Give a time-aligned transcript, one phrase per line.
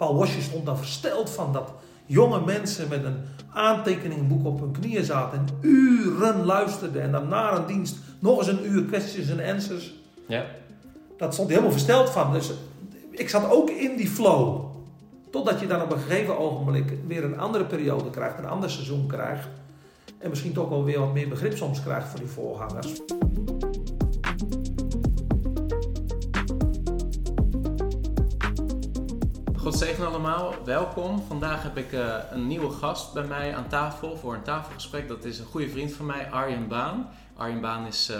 [0.00, 1.72] Paul Wasje stond daar versteld van dat
[2.06, 3.16] jonge mensen met een
[3.52, 8.46] aantekeningboek op hun knieën zaten en uren luisterden en dan na een dienst nog eens
[8.46, 9.94] een uur questions en answers.
[10.26, 10.44] Ja.
[11.16, 12.32] Dat stond hij helemaal versteld van.
[12.32, 12.50] Dus
[13.10, 14.64] ik zat ook in die flow.
[15.30, 19.06] Totdat je dan op een gegeven ogenblik weer een andere periode krijgt, een ander seizoen
[19.06, 19.48] krijgt.
[20.18, 22.92] En misschien toch wel weer wat meer begrip soms krijgt voor die voorgangers.
[29.70, 31.22] God zegen allemaal, welkom.
[31.26, 35.08] Vandaag heb ik uh, een nieuwe gast bij mij aan tafel voor een tafelgesprek.
[35.08, 37.10] Dat is een goede vriend van mij, Arjen Baan.
[37.36, 38.16] Arjen Baan is uh,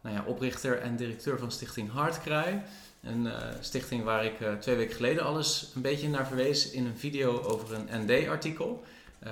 [0.00, 2.62] nou ja, oprichter en directeur van Stichting Hartkraai.
[3.02, 6.98] Een uh, stichting waar ik twee weken geleden alles een beetje naar verwees in een
[6.98, 8.84] video over een ND-artikel.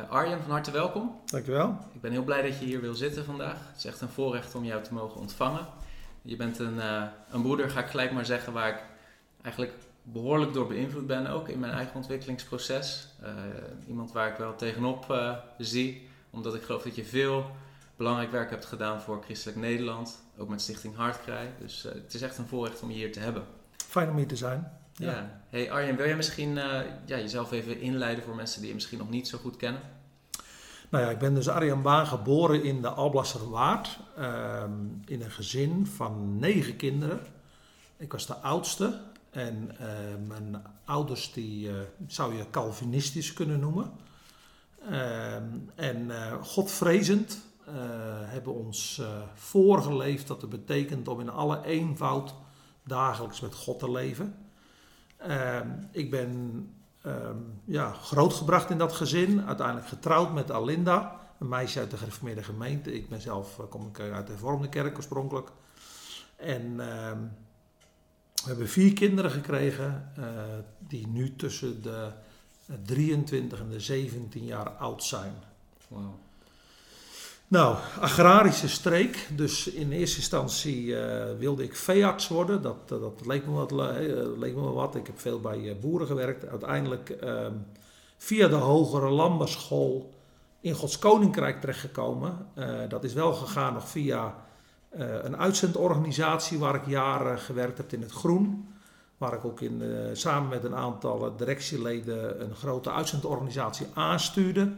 [0.09, 1.21] Arjen, van harte welkom.
[1.25, 1.79] Dankjewel.
[1.93, 3.59] Ik ben heel blij dat je hier wil zitten vandaag.
[3.69, 5.67] Het is echt een voorrecht om jou te mogen ontvangen.
[6.23, 6.81] Je bent een,
[7.31, 8.83] een broeder, ga ik gelijk maar zeggen, waar ik
[9.43, 9.73] eigenlijk
[10.03, 13.09] behoorlijk door beïnvloed ben, ook in mijn eigen ontwikkelingsproces.
[13.23, 13.29] Uh,
[13.89, 17.51] iemand waar ik wel tegenop uh, zie, omdat ik geloof dat je veel
[17.97, 21.53] belangrijk werk hebt gedaan voor Christelijk Nederland, ook met Stichting Hartkrij.
[21.59, 23.45] Dus uh, het is echt een voorrecht om je hier te hebben.
[23.77, 24.73] Fijn om hier te zijn.
[24.93, 25.11] Ja.
[25.11, 25.41] ja.
[25.49, 29.11] Hey Arjen, wil jij misschien ja, jezelf even inleiden voor mensen die je misschien nog
[29.11, 29.81] niet zo goed kennen?
[30.91, 34.73] Nou ja, ik ben dus Arjan Baan geboren in de Alblasserwaard, ehm,
[35.07, 37.21] in een gezin van negen kinderen.
[37.97, 39.01] Ik was de oudste
[39.31, 41.75] en uh, mijn ouders die uh,
[42.07, 43.93] zou je Calvinistisch kunnen noemen.
[44.91, 45.35] Uh,
[45.75, 46.11] en
[46.43, 47.49] godvrezend
[48.25, 49.03] hebben ons
[49.35, 52.35] voorgeleefd dat het betekent om in alle eenvoud
[52.83, 54.35] dagelijks met God te leven.
[55.17, 56.65] Ehm, ik ben
[57.03, 62.43] ehm, ja, grootgebracht in dat gezin, uiteindelijk getrouwd met Alinda, een meisje uit de gereformeerde
[62.43, 62.93] gemeente.
[62.93, 65.51] Ik ben zelf, kom ik uit de hervormde kerk oorspronkelijk.
[66.37, 66.81] En
[68.43, 70.25] we hebben vier kinderen gekregen uh,
[70.79, 72.11] die nu tussen de
[72.85, 75.35] 23 en de 17 jaar oud zijn.
[75.89, 76.15] Wow.
[77.49, 79.29] Nou, agrarische streek.
[79.37, 82.63] Dus in eerste instantie uh, wilde ik veearts worden.
[82.63, 83.71] Dat, dat leek, me wat,
[84.39, 84.95] leek me wat.
[84.95, 86.47] Ik heb veel bij boeren gewerkt.
[86.47, 87.53] Uiteindelijk ehm,
[88.17, 90.15] via de hogere landbouwschool
[90.61, 92.47] in Gods Koninkrijk terechtgekomen.
[92.89, 94.35] dat is wel gegaan nog via
[94.99, 98.75] een uitzendorganisatie waar ik jaren gewerkt heb in het groen.
[99.19, 104.73] Waar ik ook in, uh, samen met een aantal directieleden een grote uitzendorganisatie aanstuurde.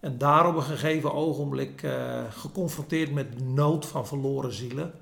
[0.00, 1.86] En daar op een gegeven ogenblik
[2.30, 4.92] geconfronteerd met de nood van verloren zielen.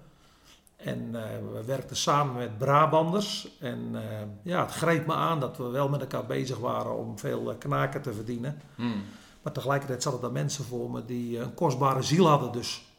[0.76, 1.12] En
[1.52, 3.56] we werkten samen met Brabanders.
[3.60, 3.94] En
[4.42, 8.02] ja, het greep me aan dat we wel met elkaar bezig waren om veel knaken
[8.02, 8.60] te verdienen.
[8.74, 9.02] Hmm.
[9.42, 12.52] Maar tegelijkertijd zaten er mensen voor me die een kostbare ziel hadden.
[12.52, 12.89] Dus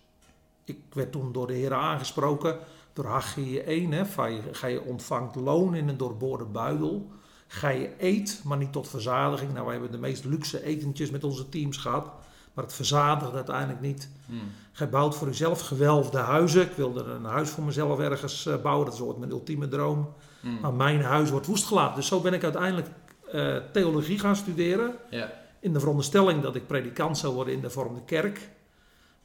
[0.72, 2.58] ik werd toen door de heren aangesproken,
[2.94, 4.06] door Haggai 1, hè,
[4.52, 7.12] ga je ontvangt loon in een doorboorde buidel.
[7.48, 9.54] Ga je eet, maar niet tot verzadiging.
[9.54, 12.12] Nou, wij hebben de meest luxe etentjes met onze teams gehad.
[12.54, 14.10] Maar het verzadigt uiteindelijk niet.
[14.26, 14.40] Hmm.
[14.72, 16.62] Gij bouwt voor uzelf gewelfde huizen.
[16.62, 18.86] Ik wilde een huis voor mezelf ergens uh, bouwen.
[18.86, 20.14] Dat is ooit mijn ultieme droom.
[20.40, 20.60] Hmm.
[20.60, 21.96] Maar mijn huis wordt woest gelaten.
[21.96, 22.88] Dus zo ben ik uiteindelijk
[23.34, 24.96] uh, theologie gaan studeren.
[25.10, 25.30] Yeah.
[25.60, 28.50] In de veronderstelling dat ik predikant zou worden in de vormde kerk.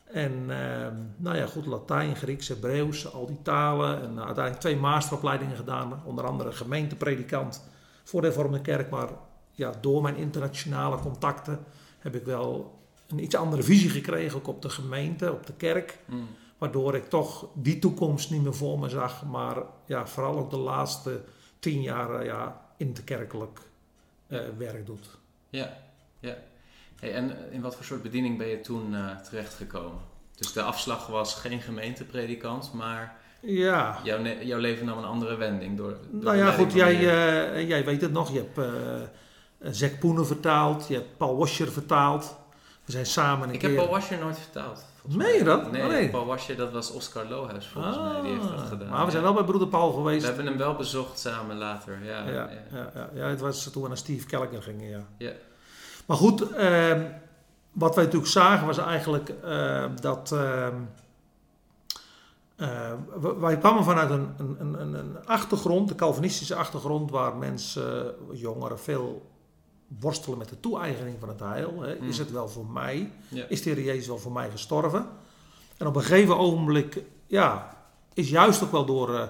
[0.07, 0.87] En uh,
[1.17, 4.03] nou ja, goed, Latijn, Grieks, Hebreeuws, al die talen.
[4.03, 6.03] En uiteindelijk twee masteropleidingen gedaan.
[6.05, 7.65] Onder andere gemeentepredikant
[8.05, 8.91] voor de hervormde kerk.
[8.91, 9.09] Maar
[9.51, 11.65] ja, door mijn internationale contacten
[11.99, 12.79] heb ik wel
[13.09, 14.39] een iets andere visie gekregen.
[14.39, 15.99] Ook op de gemeente, op de kerk.
[16.05, 16.29] Mm.
[16.59, 19.25] Waardoor ik toch die toekomst niet meer voor me zag.
[19.25, 19.57] Maar
[19.87, 21.23] ja, vooral ook de laatste
[21.59, 23.61] tien jaar ja, interkerkelijk
[24.29, 25.19] uh, werk doet.
[25.49, 25.77] Ja,
[26.19, 26.37] ja.
[27.01, 30.01] Hey, en in wat voor soort bediening ben je toen uh, terechtgekomen?
[30.37, 33.99] Dus de afslag was geen gemeentepredikant, maar ja.
[34.03, 35.77] jouw, jouw leven nam een andere wending.
[35.77, 38.33] Door, door nou ja, goed, jij, uh, jij weet het nog.
[38.33, 42.37] Je hebt uh, Zack Poenen vertaald, je hebt Paul Washer vertaald.
[42.85, 43.69] We zijn samen een Ik keer...
[43.69, 44.85] heb Paul Washer nooit vertaald.
[45.09, 45.71] Meen je dat?
[45.71, 46.11] Nee, oh, nee.
[46.11, 48.89] Paul Washer, dat was Oscar Lohuis volgens ah, mij, die heeft dat gedaan.
[48.89, 50.21] Maar we zijn wel bij broeder Paul geweest.
[50.21, 52.29] We hebben hem wel bezocht samen later, ja.
[52.29, 53.11] Ja, ja.
[53.15, 55.33] ja, het was toen we naar Steve Kelliger gingen, ja.
[56.07, 57.03] Maar goed, eh,
[57.73, 60.33] wat wij natuurlijk zagen was eigenlijk uh, dat.
[60.33, 60.69] Uh,
[63.39, 69.31] wij kwamen vanuit een, een, een, een, achtergrond, de Calvinistische achtergrond, waar mensen, jongeren, veel
[70.01, 71.83] worstelen met de toe-eigening van het heil.
[71.83, 71.95] Hè.
[71.95, 72.09] Mm.
[72.09, 73.13] Is het wel voor mij?
[73.29, 73.45] Ja.
[73.49, 75.07] Is de Heer Jezus wel voor mij gestorven?
[75.77, 77.77] En op een gegeven ogenblik, ja,
[78.15, 79.23] is juist ook wel door uh,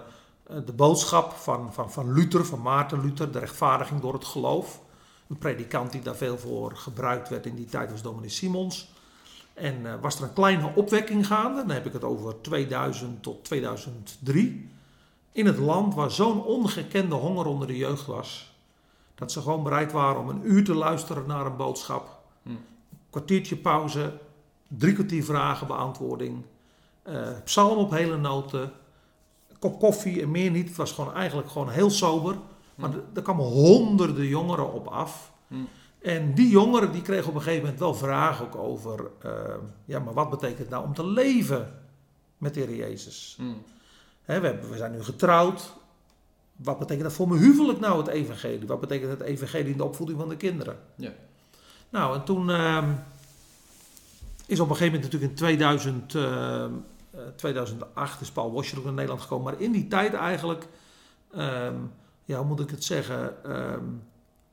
[0.65, 4.81] de boodschap van, van, van Luther, van Maarten Luther, de rechtvaardiging door het geloof.
[5.29, 8.89] Een predikant die daar veel voor gebruikt werd in die tijd was dominee Simons.
[9.55, 13.45] En uh, was er een kleine opwekking gaande, dan heb ik het over 2000 tot
[13.45, 14.69] 2003.
[15.33, 18.55] In het land waar zo'n ongekende honger onder de jeugd was.
[19.15, 22.19] Dat ze gewoon bereid waren om een uur te luisteren naar een boodschap.
[22.43, 22.51] Hm.
[23.11, 24.13] Kwartiertje pauze,
[24.69, 26.43] drie kwartier vragen, beantwoording.
[27.03, 28.73] eh, psalm op hele noten,
[29.59, 30.69] kop koffie en meer niet.
[30.69, 32.37] Het was gewoon eigenlijk gewoon heel sober.
[32.77, 35.33] Maar er- kwamen honderden jongeren op af.
[35.49, 35.55] Hm.
[35.99, 39.11] En die jongeren die kregen op een gegeven moment wel vragen ook over...
[39.23, 41.79] eh, ja, maar wat betekent het nou om te leven
[42.39, 43.35] met de Heer Jezus?
[43.39, 43.45] Hm.
[44.23, 45.73] Hè, we, hebben, we zijn nu getrouwd.
[46.57, 48.67] Wat betekent dat voor mijn huwelijk nou, het evangelie?
[48.67, 50.79] Wat betekent het evangelie in de opvoeding van de kinderen?
[50.95, 51.13] Ja.
[51.91, 52.91] Nou, en toen ehm,
[54.47, 56.71] is op een gegeven moment natuurlijk in 2000, ehm,
[57.11, 59.53] eh, 2008 is Paul Washer ook naar Nederland gekomen.
[59.53, 60.67] Maar in die tijd eigenlijk,
[61.33, 61.75] ehm,
[62.27, 63.85] ja, hoe moet ik het zeggen, ehm,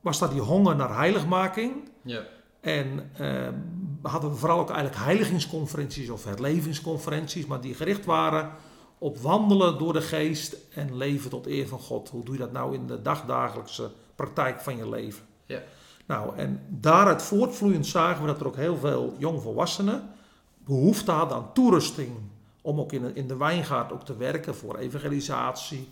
[0.02, 1.90] was dat die honger naar heiligmaking.
[2.02, 2.22] Ja.
[2.60, 3.54] En ehm,
[4.02, 8.52] hadden we vooral ook eigenlijk heiligingsconferenties of herlevingsconferenties, maar die gericht waren
[8.98, 12.10] op wandelen door de geest en leven tot eer van God.
[12.10, 15.24] Hoe doe je dat nou in de dagdagelijkse praktijk van je leven?
[15.46, 15.62] Ja.
[16.06, 20.10] Nou, en daaruit voortvloeiend zagen we dat er ook heel veel jongvolwassenen
[20.58, 22.12] behoefte hadden aan toerusting.
[22.62, 25.90] Om ook in de, in de wijngaard ook te werken voor evangelisatie,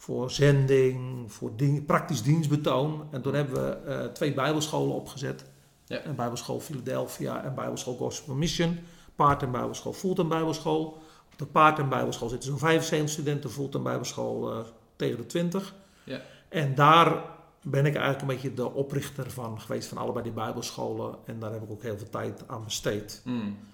[0.00, 3.06] voor zending, voor ding- praktisch dienstbetoon.
[3.10, 5.44] En toen hebben we eh, twee bijbelscholen opgezet.
[5.84, 6.04] Ja.
[6.04, 8.78] Een bijbelschool Philadelphia en bijbelschool Gospel Mission.
[9.14, 10.84] Paard en bijbelschool, Fulton bijbelschool.
[11.32, 14.58] Op de Paard en bijbelschool zitten zo'n 75 studenten, Fulton bijbelschool eh,
[14.96, 15.74] tegen de 20.
[16.04, 16.20] Ja.
[16.48, 17.24] En daar
[17.62, 21.14] ben ik eigenlijk een beetje de oprichter van geweest van allebei die bijbelscholen.
[21.24, 23.22] En daar heb ik ook heel veel tijd aan besteed.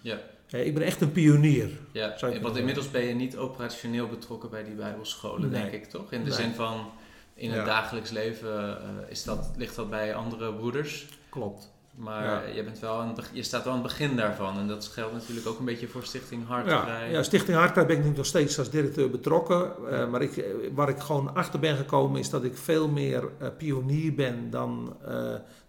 [0.00, 0.18] Ja.
[0.50, 1.68] Ik ben echt een pionier.
[1.92, 5.60] Ja, want inmiddels ben je niet operationeel betrokken bij die bijbelscholen, Nee.
[5.60, 6.12] denk ik, toch?
[6.12, 6.38] In de Nee.
[6.38, 6.90] zin van,
[7.34, 11.06] in het dagelijks leven eh, is dat, ligt dat bij andere broeders.
[11.28, 11.74] Klopt.
[11.94, 12.42] Maar Ja.
[12.54, 14.58] je, bent wel je staat wel aan het begin daarvan.
[14.58, 17.10] En dat geldt natuurlijk ook een beetje voor Stichting Ja, Hartvrij.
[17.10, 19.70] ja, Stichting Hartkrij ben ik nu nog steeds als directeur betrokken.
[19.90, 20.44] Eh, maar ik,
[20.74, 24.96] waar ik gewoon achter ben gekomen is dat ik veel meer eh, pionier ben dan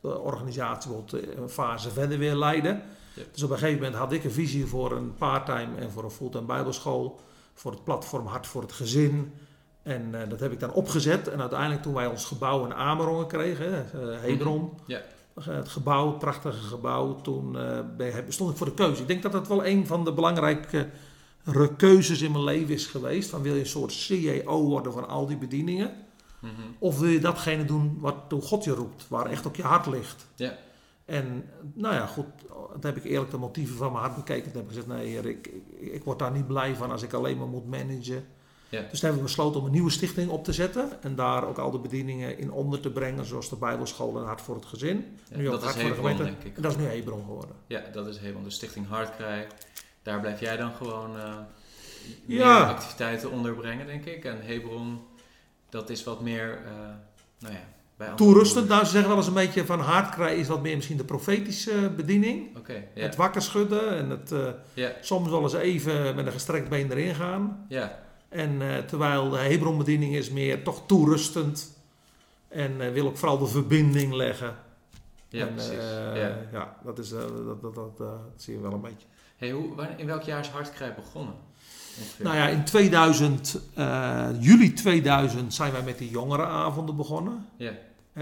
[0.01, 2.81] de organisatie bijvoorbeeld een fase verder weer leiden.
[3.17, 3.23] Ja.
[3.31, 6.11] Dus op een gegeven moment had ik een visie voor een parttime en voor een
[6.11, 7.19] fulltime bijbelschool.
[7.53, 9.33] Voor het platform Hart voor het Gezin.
[9.83, 11.27] En eh, dat heb ik dan opgezet.
[11.27, 14.73] En uiteindelijk toen wij ons gebouw in Amerongen kregen, hè, eh, Hebron.
[14.85, 15.01] Ja.
[15.35, 17.21] Eh, Het gebouw, het prachtige gebouw.
[17.21, 17.57] Toen
[18.27, 19.01] stond ik voor de keuze.
[19.01, 20.89] Ik denk dat dat wel een van de belangrijke
[21.77, 23.29] keuzes in mijn leven is geweest.
[23.29, 25.91] Van wil je een soort CEO worden van al die bedieningen?
[26.39, 26.51] Mhm.
[26.79, 29.85] Of wil je datgene doen wat door God je roept, waar echt ook je hart
[29.85, 30.25] ligt?
[30.35, 30.57] Ja.
[31.07, 32.25] En nou ja, goed,
[32.71, 34.43] dan heb ik eerlijk de motieven van mijn hart bekeken.
[34.43, 35.49] Toen heb ik gezegd, nee heer, ik,
[35.79, 38.25] ik, word daar niet blij van als ik alleen maar moet managen.
[38.69, 38.81] Ja.
[38.81, 41.01] Dus toen hebben we besloten om een nieuwe stichting op te zetten.
[41.01, 44.41] En daar ook al de bedieningen in onder te brengen, zoals de Bijbelschool en Hart
[44.41, 45.17] voor het Gezin.
[45.29, 46.23] Ja, Nu ook dat Hart voor de Hebron, Gemeente.
[46.23, 46.55] denk ik.
[46.55, 47.55] En dat is nu Hebron geworden.
[47.67, 48.43] Ja, dat is Hebron.
[48.43, 49.47] De Stichting Hartkrij.
[50.01, 51.35] Daar blijf jij dan gewoon eh
[52.25, 52.69] meer Ja.
[52.69, 54.25] activiteiten onderbrengen, denk ik.
[54.25, 54.99] En Hebron,
[55.69, 56.71] dat is wat meer, eh,
[57.39, 57.63] nou ja,
[58.15, 61.03] Toerustend, nou ze zeggen wel eens een beetje van Hartkrij is wat meer misschien de
[61.03, 62.57] profetische bediening.
[62.57, 63.01] Oké, ja.
[63.01, 64.31] Het wakker schudden en het
[64.75, 67.65] eh, soms wel eens even met een gestrekt been erin gaan.
[68.29, 71.75] En eh, terwijl de Hebron-bediening is meer toch toerustend.
[72.47, 74.55] En eh, wil ook vooral de verbinding leggen.
[75.29, 75.71] ja en, precies.
[75.71, 76.37] eh, ja.
[76.51, 79.07] ja, dat, is, eh, dat, dat, dat, eh, dat zie je wel een beetje.
[79.37, 81.33] Hey, hoe, in welk jaar is Hartkrij begonnen?
[81.99, 82.25] Ongeveer?
[82.25, 87.45] Nou ja, in 2000, eh, juli 2000 zijn wij met die jongerenavonden begonnen.
[87.57, 87.71] Ja,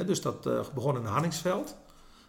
[0.03, 1.75] Dus dat eh, begon in Hanningsveld.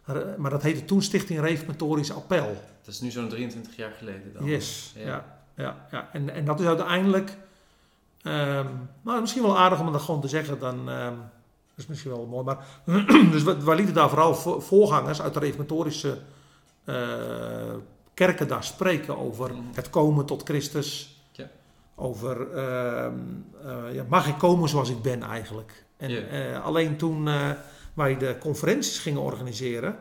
[0.06, 2.54] Eh, Maar dat heette toen Stichting Reformatorisch Appel.
[2.84, 4.44] dat is nu zo'n 23 jaar geleden dan.
[4.44, 5.04] Yes, Ja.
[5.06, 5.24] ja.
[5.56, 7.36] ja, ja, En, en dat is uiteindelijk,
[8.22, 8.66] ehm
[9.02, 12.26] nou, misschien wel aardig om dat gewoon te zeggen, dan ehm, dat is misschien wel
[12.26, 12.44] mooi.
[12.44, 12.58] Maar,
[13.32, 16.18] dus we, lieten daar vooral vo- voorgangers uit de reformatorische
[16.84, 16.94] eh,
[18.14, 19.60] kerken daar spreken over Mhm.
[19.74, 21.20] het komen tot Christus.
[21.32, 21.48] Ja.
[21.94, 23.14] Over, ehm,
[23.64, 25.84] eh, ja, mag ik komen zoals ik ben eigenlijk.
[25.96, 27.50] En eh, alleen toen eh,
[27.94, 29.96] wij de conferenties gingen organiseren,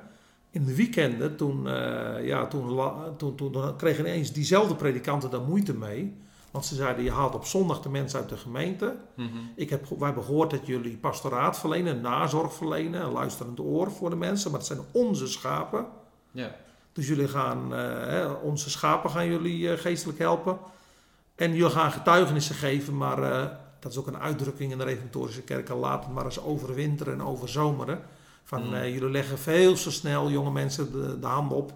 [0.49, 2.79] in de weekenden, toen, eh, ja, toen,
[3.17, 6.23] toen, toen, toen kregen ineens diezelfde predikanten daar moeite mee.
[6.51, 8.95] Want ze zeiden, je haalt op zondag de mensen uit de gemeente.
[9.15, 9.27] Mhm.
[9.55, 14.09] Ik heb, wij hebben gehoord dat jullie pastoraat verlenen, nazorg verlenen, een luisterend oor voor
[14.09, 14.51] de mensen.
[14.51, 15.85] Maar het zijn onze schapen.
[16.93, 20.57] Dus jullie gaan, hè, onze schapen gaan jullie geestelijk helpen.
[21.35, 25.75] En jullie gaan getuigenissen geven, maar dat is ook een uitdrukking in de reformatorische kerken.
[25.75, 28.01] Laat het maar eens overwinteren en overzomeren.
[28.43, 28.73] Van Mm.
[28.73, 31.73] eh, jullie leggen veel te snel jonge mensen de, de hand op.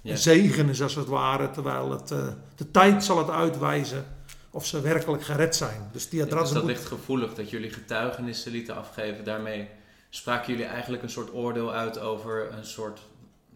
[0.00, 0.10] Ja.
[0.10, 2.26] En zegenen ze als het ware, terwijl het, eh,
[2.56, 4.04] de tijd zal het uitwijzen
[4.50, 5.88] of ze werkelijk gered zijn.
[5.92, 9.24] Dus die Ja, dus dat moet- ligt gevoelig dat jullie getuigenissen lieten afgeven.
[9.24, 9.68] Daarmee
[10.10, 13.00] spraken jullie eigenlijk een soort oordeel uit over een soort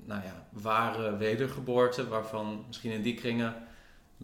[0.04, 2.08] nou ja, ware wedergeboorte.
[2.08, 3.54] Waarvan misschien in die kringen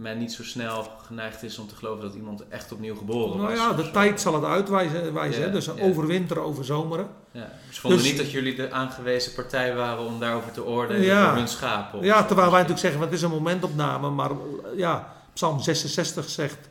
[0.00, 3.48] men niet zo snel geneigd is om te geloven dat iemand echt opnieuw geboren Nou
[3.50, 3.58] was.
[3.58, 5.12] ja, de tijd zal het uitwijzen.
[5.14, 5.52] Wijzen.
[5.52, 7.08] Dus overwinteren, overzomeren.
[7.30, 11.02] Ja, ze vonden Dus- niet dat jullie de aangewezen partij waren om daarover te oordelen
[11.02, 11.28] Ja.
[11.28, 12.02] voor hun schapen.
[12.02, 14.10] Ja, terwijl wij natuurlijk zeggen, het is een momentopname.
[14.10, 14.30] Maar
[14.76, 16.68] ja, Psalm 66 zegt...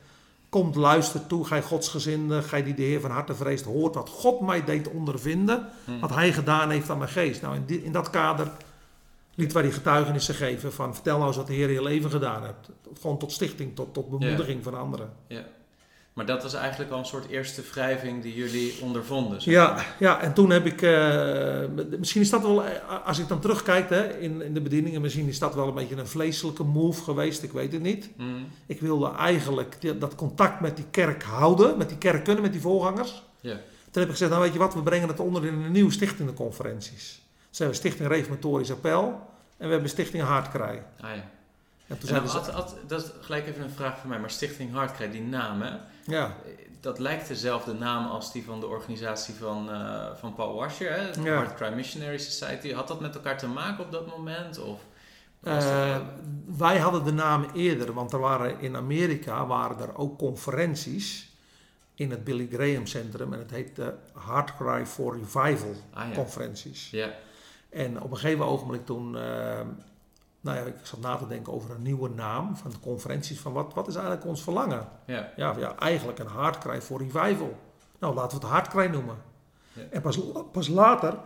[0.49, 4.39] Komt, luister toe, gij godsgezinde, gij die de Heer van harte vreest, hoort wat God
[4.41, 5.99] mij deed ondervinden, Hm.
[5.99, 7.41] wat hij gedaan heeft aan mijn geest.
[7.41, 8.47] Nou, in, die- in dat kader
[9.39, 12.09] liet wij die getuigenissen geven van, vertel nou eens wat de Heer in je leven
[12.11, 12.69] gedaan hebt.
[13.01, 15.09] Gewoon tot stichting, tot, tot bemoediging van anderen.
[16.13, 19.41] Maar dat was eigenlijk al een soort eerste wrijving die jullie ondervonden.
[19.41, 19.95] zeg Ja, maar.
[19.99, 21.61] ja, en toen heb ik, eh,
[21.99, 22.71] misschien is dat wel, eh,
[23.05, 25.95] als ik dan terugkijk hè, in, in de bedieningen, misschien is dat wel een beetje
[25.95, 28.09] een vleeselijke move geweest, ik weet het niet.
[28.17, 28.23] Hm.
[28.65, 32.51] Ik wilde eigenlijk die- dat contact met die kerk houden, met die kerk kunnen, met
[32.51, 33.23] die voorgangers.
[33.41, 33.53] Ja.
[33.91, 35.91] Toen heb ik gezegd, nou weet je wat, we brengen het onder in een nieuwe
[35.91, 37.21] stichtingenconferenties.
[37.51, 39.27] We hebben Stichting Reformatorisch Appel
[39.57, 40.83] en we hebben Stichting Haardkrij.
[41.01, 41.23] Ah ja.
[41.87, 42.23] En toen En
[42.87, 45.75] dat is gelijk even een vraag voor mij, maar Stichting Hartkrij, die naam, hè?
[46.05, 46.35] Ja,
[46.79, 51.11] dat lijkt dezelfde naam als die van de organisatie van, eh, van Paul Washer, hè?
[51.11, 51.69] de Ja.
[51.75, 52.73] Missionary Society.
[52.73, 54.59] Had dat met elkaar te maken op dat moment?
[54.59, 54.79] Of
[55.43, 55.97] Eh,
[56.57, 61.29] wij hadden de naam eerder, want er waren in Amerika waren er ook conferenties
[61.95, 66.15] in het Billy Graham Centrum en het heette Heart Cry for Revival ah ja.
[66.15, 66.89] conferenties.
[66.89, 67.09] Ja,
[67.69, 69.61] En op een gegeven ogenblik toen, eh,
[70.41, 73.53] nou ja, ik zat na te denken over een nieuwe naam van de conferenties, van
[73.53, 74.87] wat, wat is eigenlijk ons verlangen?
[75.05, 77.57] ja, Ja, ja eigenlijk een Heart Cry for Revival.
[77.99, 79.15] Nou, laten we het Heart Cry noemen.
[79.73, 79.81] Ja.
[79.91, 80.19] En pas,
[80.51, 81.17] pas later,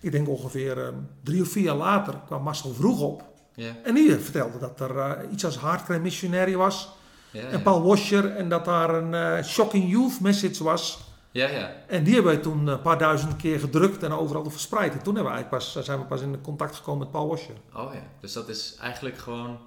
[0.00, 0.88] ik denk ongeveer eh,
[1.22, 3.24] drie of vier jaar later, kwam Marcel Vroeg op.
[3.54, 6.92] ja, En die vertelde dat er eh, iets als Hardcore Missionary was.
[7.30, 7.42] ja.
[7.48, 7.62] En.
[7.62, 8.36] Paul Washer.
[8.36, 11.14] En dat daar een eh, Shocking Youth message was.
[11.36, 11.72] Ja, ja.
[11.86, 14.92] En die hebben wij toen een paar duizend keer gedrukt en overal verspreid.
[14.92, 17.54] En toen hebben we eigenlijk pas, zijn we pas in contact gekomen met Paul Washer.
[17.74, 18.02] Oh ja.
[18.20, 19.58] Dus dat is eigenlijk gewoon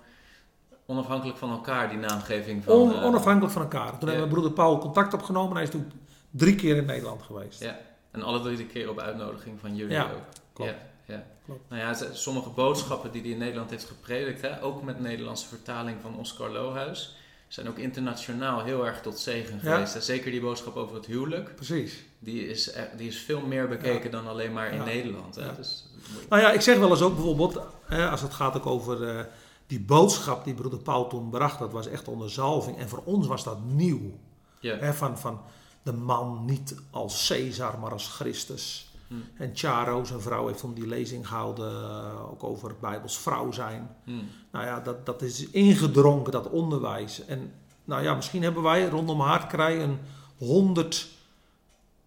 [0.85, 2.73] onafhankelijk van elkaar, die naamgeving van...
[2.73, 3.89] On, eh, onafhankelijk van elkaar.
[3.97, 4.05] Toen ja.
[4.07, 5.49] hebben we broeder Paul contact opgenomen.
[5.49, 5.91] En hij is toen
[6.29, 7.59] drie keer in Nederland geweest.
[7.59, 7.79] Ja.
[8.11, 10.09] En alle drie keer op uitnodiging van jullie Ja, ook.
[10.53, 10.71] klopt.
[10.71, 10.77] Ja,
[11.15, 11.23] ja.
[11.45, 11.69] Klopt.
[11.69, 15.97] Nou ja, sommige boodschappen die hij in Nederland heeft gepredikt, hè, ook met Nederlandse vertaling
[16.01, 17.17] van Oscar Lohuis,
[17.49, 20.03] zijn ook internationaal heel erg tot zegen geweest.
[20.03, 22.03] Zeker die boodschap over het huwelijk, Precies.
[22.19, 24.83] die is, e- die is veel meer bekeken dan alleen maar in Ja.
[24.85, 25.35] Nederland.
[25.35, 25.55] Hè.
[25.55, 25.85] Dus,
[26.29, 29.25] Nou ja, ik zeg wel eens ook bijvoorbeeld, hè, als het gaat ook over eh,
[29.67, 32.77] die boodschap die broeder Paul toen bracht, dat was echt onder zalving.
[32.77, 34.17] En voor ons was dat nieuw.
[34.61, 35.41] Hè, van, van
[35.83, 38.88] de man niet als Caesar, maar als Christus.
[39.09, 39.15] Hm.
[39.37, 43.51] En Charo, zijn vrouw, heeft toen die lezing gehouden, eh, ook over het Bijbels vrouw
[43.51, 43.95] zijn.
[44.03, 44.11] Hm.
[44.51, 47.25] Nou ja, dat, dat is ingedronken, dat onderwijs.
[47.25, 47.51] En
[47.85, 49.97] nou ja, misschien hebben wij rondom Haardkrij een
[50.37, 51.07] honderd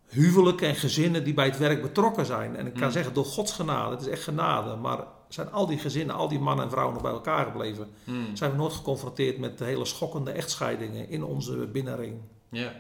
[0.07, 2.57] huwelijken en gezinnen die bij het werk betrokken zijn.
[2.57, 2.93] En ik kan Hmm.
[2.93, 4.77] zeggen, door Gods genade, het is echt genade.
[4.77, 7.89] Maar zijn al die gezinnen, al die mannen en vrouwen nog bij elkaar gebleven?
[8.05, 8.13] Hm.
[8.35, 12.21] Zijn we nooit geconfronteerd met de hele schokkende echtscheidingen in onze binnenring?
[12.49, 12.73] Ja.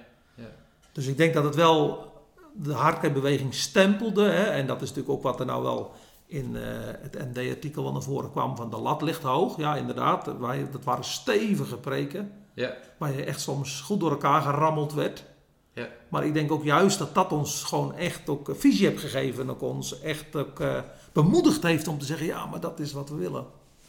[0.92, 2.11] Dus ik denk dat het wel
[2.52, 4.22] de hardcore-beweging stempelde.
[4.22, 5.92] Hè, en dat is natuurlijk ook wat er nou wel
[6.26, 6.62] in eh,
[7.00, 8.56] het ND-artikel wel naar voren kwam.
[8.56, 9.56] Van de lat ligt hoog.
[9.56, 10.38] Ja, inderdaad.
[10.38, 12.32] Wij, dat waren stevige preken.
[12.54, 12.76] Ja.
[12.98, 15.24] Waar je echt soms goed door elkaar gerammeld werd.
[15.74, 15.88] Ja.
[16.08, 19.42] Maar ik denk ook juist dat dat ons gewoon echt ook een visie heeft gegeven.
[19.42, 20.80] En ook ons echt ook eh,
[21.12, 22.26] bemoedigd heeft om te zeggen...
[22.26, 23.46] Ja, maar dat is wat we willen.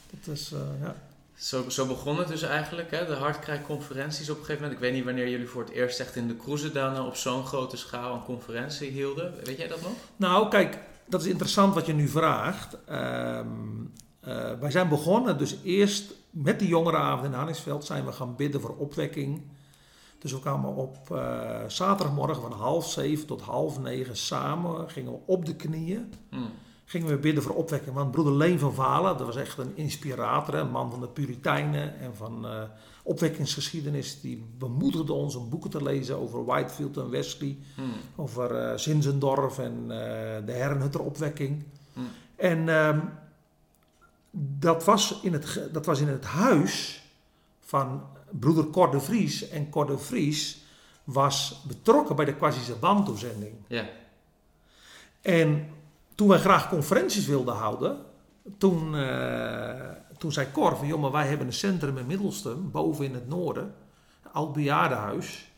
[0.10, 0.96] Dat is, eh, ja.
[1.43, 3.05] Zo, zo begon het dus eigenlijk, hè?
[3.05, 4.81] de Hartkrijg-conferenties op een gegeven moment.
[4.81, 7.77] Ik weet niet wanneer jullie voor het eerst echt in de Cruisedanen op zo'n grote
[7.77, 9.33] schaal een conferentie hielden.
[9.43, 9.91] Weet jij dat nog?
[10.15, 12.77] Nou, kijk, dat is interessant wat je nu vraagt.
[12.85, 13.39] Eh,
[14.59, 18.75] wij zijn begonnen, dus eerst met die jongerenavond in Hanningsveld zijn we gaan bidden voor
[18.77, 19.41] opwekking.
[20.19, 25.17] Dus we kwamen op eh, zaterdagmorgen van half zeven tot half negen samen, gingen we
[25.25, 26.38] op de knieën, Hm.
[26.93, 27.95] Gingen we bidden voor opwekking.
[27.95, 32.00] Want broeder Leen van Valen, dat was echt een inspirator, een man van de Puritijnen
[32.00, 32.62] en van eh,
[33.03, 37.81] opwekkingsgeschiedenis, die bemoedigde ons om boeken te lezen over Whitefield en Wesley Hm.
[38.15, 41.63] over eh Zinzendorf en eh, de Herrenhutteropwekking.
[41.93, 42.00] Hm.
[42.35, 43.00] En ehm,
[44.59, 47.03] dat, was in het, dat was in het huis
[47.59, 49.50] van broeder Cor de Vries.
[49.50, 50.62] En Cor de Vries
[51.03, 53.53] was betrokken bij de Quasi-Zabanto-zending.
[53.67, 53.85] Ja.
[55.21, 55.67] En
[56.15, 57.98] toen wij graag conferenties wilden houden,
[58.58, 63.05] toen, eh, toen zei Cor van, joh, maar wij hebben een centrum in Middelstum, boven
[63.05, 63.74] in het noorden,
[64.24, 65.51] een oud bejaardenhuis.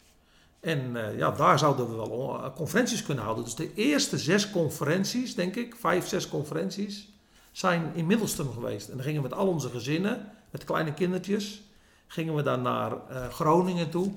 [0.59, 3.43] En eh, ja, daar zouden we wel eh, conferenties kunnen houden.
[3.43, 7.09] Dus de eerste zes conferenties, denk ik, vijf, zes conferenties,
[7.51, 8.89] zijn in Middelstum geweest.
[8.89, 11.61] En dan gingen we met al onze gezinnen, met kleine kindertjes,
[12.07, 12.91] gingen we dan naar
[13.29, 14.11] Groningen toe.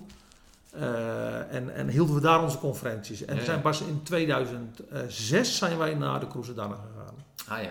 [0.79, 3.25] Eh, en, en hielden we daar onze conferenties.
[3.25, 3.63] En Ja, zijn ja.
[3.63, 7.15] pas in 2006 zijn wij naar de Cruisedannen gegaan.
[7.49, 7.71] Ah ja.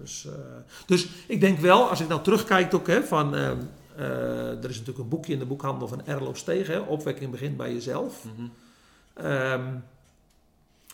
[0.00, 0.32] Dus, eh,
[0.86, 3.50] dus ik denk wel, als ik nou terugkijk ook, hè, van, eh,
[4.48, 7.72] er is natuurlijk een boekje in de boekhandel van Erlo Stegen, hè, Opwekking begint bij
[7.72, 8.24] jezelf.
[8.24, 8.46] Mhm.
[9.14, 9.74] Ehm,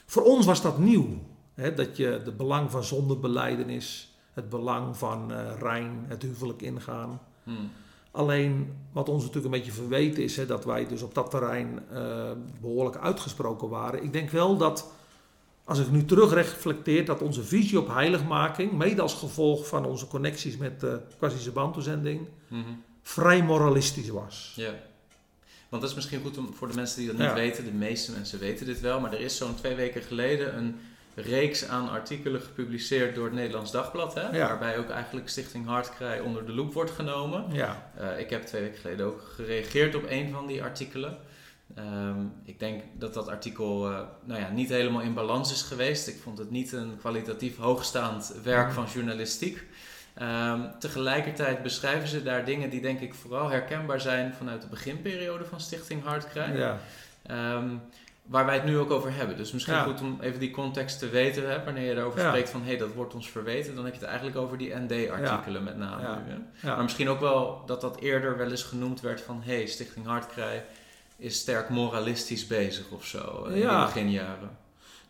[0.06, 1.08] voor ons was dat nieuw.
[1.54, 7.20] Hè, dat je de belang van zondebeleidenis, het belang van rein, het huwelijk ingaan.
[7.44, 7.70] Hmm.
[8.10, 11.80] Alleen wat ons natuurlijk een beetje verweten is, hè, dat wij dus op dat terrein
[11.92, 14.02] eh, behoorlijk uitgesproken waren.
[14.02, 14.92] Ik denk wel dat,
[15.64, 20.56] als ik nu terugreflecteer, dat onze visie op heiligmaking, mede als gevolg van onze connecties
[20.56, 22.60] met de quasi-Zabanto-zending, Mhm.
[23.02, 24.52] vrij moralistisch was.
[24.56, 24.74] Ja.
[25.68, 27.34] Want dat is misschien goed om, voor de mensen die dat niet Ja.
[27.34, 27.64] weten.
[27.64, 29.00] De meeste mensen weten dit wel.
[29.00, 30.76] Maar er is zo'n twee weken geleden een
[31.20, 34.14] reeks aan artikelen gepubliceerd door het Nederlands Dagblad.
[34.14, 34.28] Hè?
[34.36, 34.46] Ja.
[34.48, 37.44] Waarbij ook eigenlijk Stichting Hartkrij onder de loep wordt genomen.
[37.52, 41.18] Ja, Eh, ik heb twee weken geleden ook gereageerd op een van die artikelen.
[41.74, 46.08] Ehm, ik denk dat dat artikel eh, nou ja, niet helemaal in balans is geweest.
[46.08, 48.74] Ik vond het niet een kwalitatief hoogstaand werk Mhm.
[48.74, 49.64] van journalistiek.
[50.14, 55.44] Ehm, tegelijkertijd beschrijven ze daar dingen die denk ik vooral herkenbaar zijn vanuit de beginperiode
[55.44, 56.56] van Stichting Hartkrij.
[56.56, 56.78] ja,
[57.26, 57.68] Ehm,
[58.30, 59.36] waar wij het nu ook over hebben.
[59.36, 59.82] Dus misschien Ja.
[59.82, 61.50] goed om even die context te weten.
[61.50, 62.28] Hè, wanneer je erover Ja.
[62.28, 63.74] spreekt van hé, hey, dat wordt ons verweten.
[63.74, 66.32] Dan heb je het eigenlijk over die ND-artikelen met name nu.
[66.32, 66.68] Hè?
[66.74, 69.42] Maar misschien ook wel dat dat eerder wel eens genoemd werd van...
[69.44, 70.64] hé, hey, Stichting Hartkrij
[71.16, 74.58] is sterk moralistisch bezig of zo eh, in de beginjaren.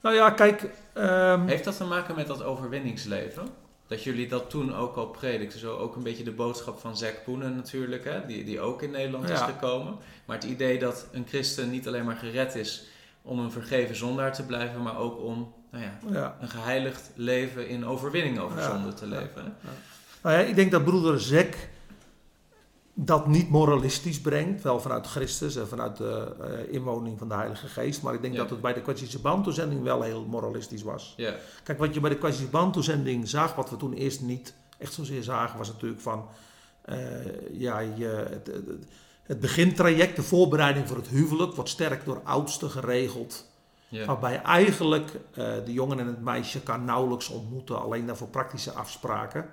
[0.02, 0.70] Nou ja, kijk.
[0.92, 3.48] ehm, Heeft dat te maken met dat overwinningsleven?
[3.86, 5.58] Dat jullie dat toen ook al predikten.
[5.58, 8.26] Zo ook een beetje de boodschap van Zack Poenen natuurlijk, hè?
[8.26, 9.96] Die, die ook in Nederland is gekomen.
[10.24, 12.84] Maar het idee dat een christen niet alleen maar gered is
[13.22, 14.82] om een vergeven zondaar te blijven...
[14.82, 16.36] maar ook om nou ja, ja.
[16.40, 18.70] een geheiligd leven in overwinning over Ja.
[18.70, 19.56] zonde te leven.
[20.22, 21.68] Nou ja, ik denk dat broeder Zek
[22.94, 24.62] dat niet moralistisch brengt.
[24.62, 28.02] Wel vanuit Christus en vanuit de eh, inwoning van de Heilige Geest.
[28.02, 31.14] Maar ik denk dat het bij de Kwetsische-Bantu-zending wel heel moralistisch was.
[31.16, 35.22] Ja, Kijk, wat je bij de Kwetsische-Bantu-zending zag, wat we toen eerst niet echt zozeer
[35.22, 36.28] zagen, was natuurlijk van...
[36.84, 36.98] eh,
[37.52, 38.64] ja, je, het, het,
[39.30, 43.46] het begintraject, de voorbereiding voor het huwelijk, wordt sterk door oudsten geregeld.
[43.88, 44.06] ja.
[44.06, 49.48] Waarbij eigenlijk eh, de jongen en het meisje kan nauwelijks ontmoeten, alleen daarvoor praktische afspraken.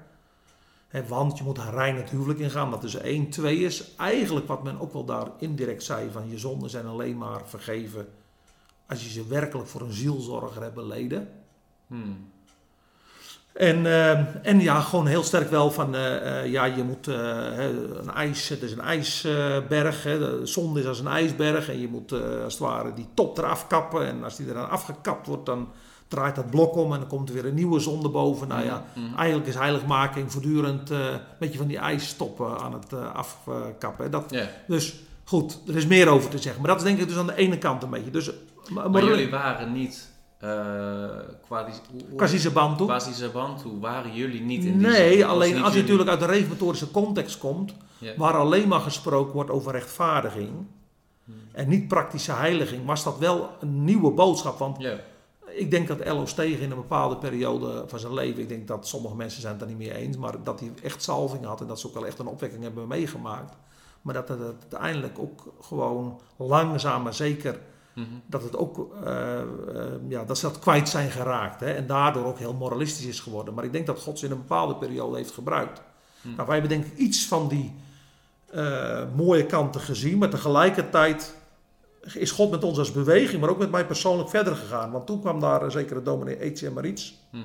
[1.08, 3.30] Want je moet rein het huwelijk ingaan, dat is één.
[3.30, 7.18] Twee is eigenlijk wat men ook wel daar indirect zei: van je zonden zijn alleen
[7.18, 8.08] maar vergeven
[8.88, 11.30] als je ze werkelijk voor een zielzorger hebt beleden.
[11.88, 12.30] Hmm.
[13.58, 17.15] En, eh, en ja, gewoon heel sterk wel van, eh, eh, ja, je moet eh,
[18.02, 21.88] een ijs, het is een ijsberg, hè, de zonde is als een ijsberg en je
[21.88, 22.12] moet
[22.43, 25.67] als het ware die top eraf kappen en als die eraan afgekapt wordt, dan
[26.08, 28.48] draait dat blok om en dan komt er weer een nieuwe zonde boven.
[28.48, 29.15] Nou ja, Mhm.
[29.17, 34.04] eigenlijk is heiligmaking voortdurend een beetje van die ijsstoppen aan het afkappen.
[34.06, 34.10] hè.
[34.10, 34.36] Dat,
[34.67, 37.28] dus goed, er is meer over te zeggen, maar dat is denk ik dus aan
[37.28, 38.12] de ene kant een beetje.
[38.12, 38.32] Dus,
[38.70, 41.71] maar, Maar jullie waren niet quasi,
[42.15, 42.86] Quasi Bantu.
[42.86, 45.26] Quasi Zabantu, waren jullie niet in die Nee, zin?
[45.26, 48.13] alleen als je jullie- natuurlijk uit de reformatorische context komt, Ja.
[48.17, 50.50] waar alleen maar gesproken wordt over rechtvaardiging
[51.23, 51.36] Hmm.
[51.52, 54.58] en niet praktische heiliging, was dat wel een nieuwe boodschap.
[54.58, 54.95] Want Ja.
[55.47, 56.26] ik denk dat L.O.
[56.26, 59.62] Stegen in een bepaalde periode van zijn leven, ik denk dat sommige mensen zijn het
[59.62, 62.06] daar niet mee eens, maar dat hij echt salving had en dat ze ook wel
[62.06, 63.54] echt een opwekking hebben meegemaakt.
[64.02, 67.60] Maar dat het uiteindelijk ook gewoon langzaam maar zeker
[67.98, 68.06] Mhm.
[68.26, 69.46] dat het ook eh, eh,
[70.08, 71.60] ja, dat ze dat kwijt zijn geraakt.
[71.60, 73.54] Hè, en daardoor ook heel moralistisch is geworden.
[73.54, 75.82] Maar ik denk dat God ze in een bepaalde periode heeft gebruikt.
[76.22, 76.28] Hm.
[76.36, 77.74] Nou, wij hebben denk ik iets van die
[78.52, 80.18] eh, mooie kanten gezien.
[80.18, 81.36] Maar tegelijkertijd
[82.14, 84.92] is God met ons als beweging, maar ook met mij persoonlijk verder gegaan.
[84.92, 87.42] Want toen kwam daar een zekere dominee Etienne Marits Mhm.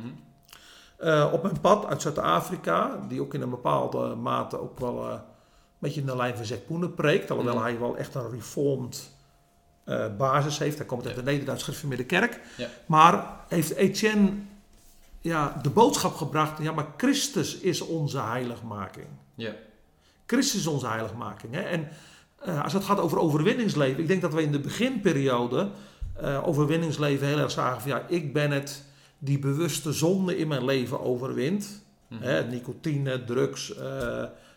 [0.96, 2.98] eh, op mijn pad uit Zuid-Afrika.
[3.08, 5.20] Die ook in een bepaalde mate ook wel eh, een
[5.78, 7.30] beetje in de lijn van Zek Poenen preekt.
[7.30, 7.62] Alhoewel Mhm.
[7.64, 9.10] hij wel echt een reformed
[9.84, 10.76] eh, basis heeft.
[10.78, 12.40] Hij komt uit de Nederduits gereformeerde kerk.
[12.56, 12.68] Ja.
[12.86, 14.30] Maar heeft Etienne
[15.20, 16.62] ja, de boodschap gebracht...
[16.62, 19.06] ja, maar Christus is onze heiligmaking.
[19.34, 19.52] Ja.
[20.26, 21.54] Christus is onze heiligmaking.
[21.54, 21.60] Hè?
[21.60, 21.88] En
[22.38, 24.02] eh, als het gaat over overwinningsleven...
[24.02, 25.70] ik denk dat we in de beginperiode
[26.14, 27.90] eh, overwinningsleven heel erg zagen van...
[27.90, 28.84] ja, ik ben het
[29.18, 31.82] die bewuste zonde in mijn leven overwint.
[32.08, 32.22] Mhm.
[32.22, 33.74] Hè, nicotine, drugs,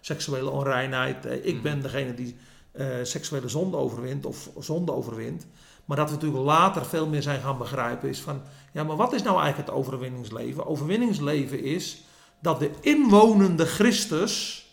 [0.02, 1.26] seksuele onreinheid.
[1.26, 1.64] Ik Mhm.
[1.64, 2.36] ben degene die
[2.78, 5.48] eh, seksuele zonde overwint of zonde overwint.
[5.86, 8.42] Maar dat we natuurlijk later veel meer zijn gaan begrijpen is van...
[8.72, 10.66] Ja, maar wat is nou eigenlijk het overwinningsleven?
[10.66, 12.04] Overwinningsleven is
[12.40, 14.64] dat de inwonende Christus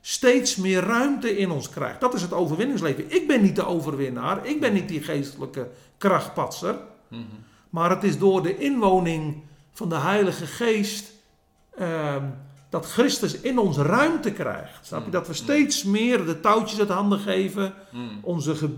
[0.00, 2.00] steeds meer ruimte in ons krijgt.
[2.00, 3.10] Dat is het overwinningsleven.
[3.10, 4.46] Ik ben niet de overwinnaar.
[4.46, 5.68] Ik ben niet die geestelijke
[5.98, 6.78] krachtpatser.
[7.08, 7.22] Mhm.
[7.70, 11.12] Maar het is door de inwoning van de Heilige Geest
[11.76, 12.24] ehm,
[12.70, 14.86] dat Christus in ons ruimte krijgt.
[14.86, 15.06] Snap je?
[15.06, 15.12] Mm.
[15.12, 18.02] Dat we steeds meer de touwtjes uit handen geven, Mhm.
[18.22, 18.74] onze, ge-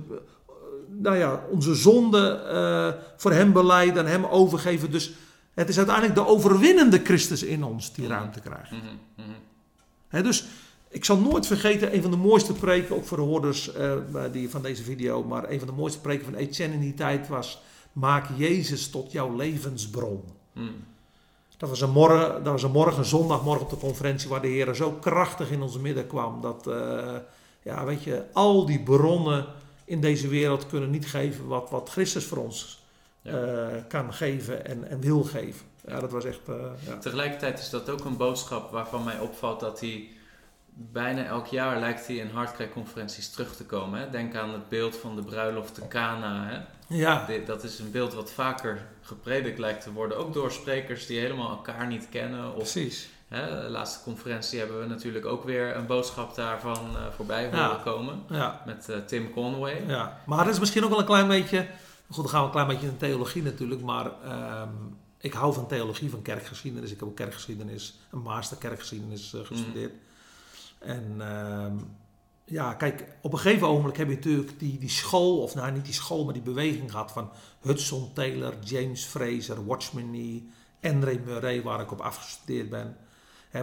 [0.89, 4.91] nou ja, onze zonde eh, voor Hem beleiden, aan Hem overgeven.
[4.91, 5.13] Dus
[5.55, 8.71] Het is uiteindelijk de overwinnende Christus in ons die ruimte krijgt.
[8.71, 8.81] Mhm,
[9.17, 9.29] mhm.
[10.09, 10.45] Hè, dus
[10.91, 13.93] ik zal nooit vergeten, een van de mooiste preken, ook voor de hoorders eh,
[14.33, 17.29] die, van deze video, maar een van de mooiste preken van Etienne in die tijd
[17.29, 20.23] was: Maak Jezus tot jouw levensbron.
[20.53, 20.67] Mhm.
[21.59, 24.75] Dat was een morgen, dat was een morgen, zondagmorgen op de conferentie, waar de Heer
[24.75, 26.41] zo krachtig in ons midden kwam.
[26.41, 27.15] Dat, eh,
[27.63, 29.47] ja, weet je, al die bronnen
[29.85, 32.87] in deze wereld kunnen niet geven wat, wat Christus voor ons
[33.23, 33.33] Ja.
[33.43, 35.67] eh, kan geven en, en wil geven.
[35.87, 36.49] Ja, dat was echt.
[36.49, 36.55] eh,
[36.87, 36.97] ja.
[36.99, 40.09] Tegelijkertijd is dat ook een boodschap waarvan mij opvalt dat hij
[40.73, 44.01] bijna elk jaar lijkt hij in hardcrack-conferenties terug te komen.
[44.01, 44.11] Hè?
[44.11, 46.47] Denk aan het beeld van de bruiloft te Cana.
[46.47, 46.59] Hè?
[46.89, 51.19] Ja, Dat is een beeld wat vaker gepredikt lijkt te worden, ook door sprekers die
[51.21, 52.49] helemaal elkaar niet kennen.
[52.49, 53.09] Of precies.
[53.29, 57.59] hè, de laatste conferentie hebben we natuurlijk ook weer een boodschap daarvan eh, voorbij horen
[57.59, 57.81] Ja.
[57.85, 58.23] komen.
[58.29, 59.85] Ja, Met eh, Tim Conway.
[59.87, 60.21] ja.
[60.27, 61.67] Maar dat is misschien ook wel een klein beetje.
[62.11, 63.81] Goed, dan gaan we een klein beetje in theologie natuurlijk.
[63.83, 64.69] Maar ehm,
[65.19, 66.91] ik hou van theologie, van kerkgeschiedenis.
[66.91, 69.93] Ik heb ook kerkgeschiedenis, een master kerkgeschiedenis eh, gestudeerd.
[70.79, 71.77] En ehm,
[72.49, 75.85] ja, kijk, op een gegeven ogenblik heb je natuurlijk die, die school, of nou niet
[75.85, 77.31] die school, maar die beweging gehad van
[77.61, 80.49] Hudson Taylor, James Fraser, Watchman Nee,
[80.83, 82.97] Andre Murray, waar ik op afgestudeerd ben.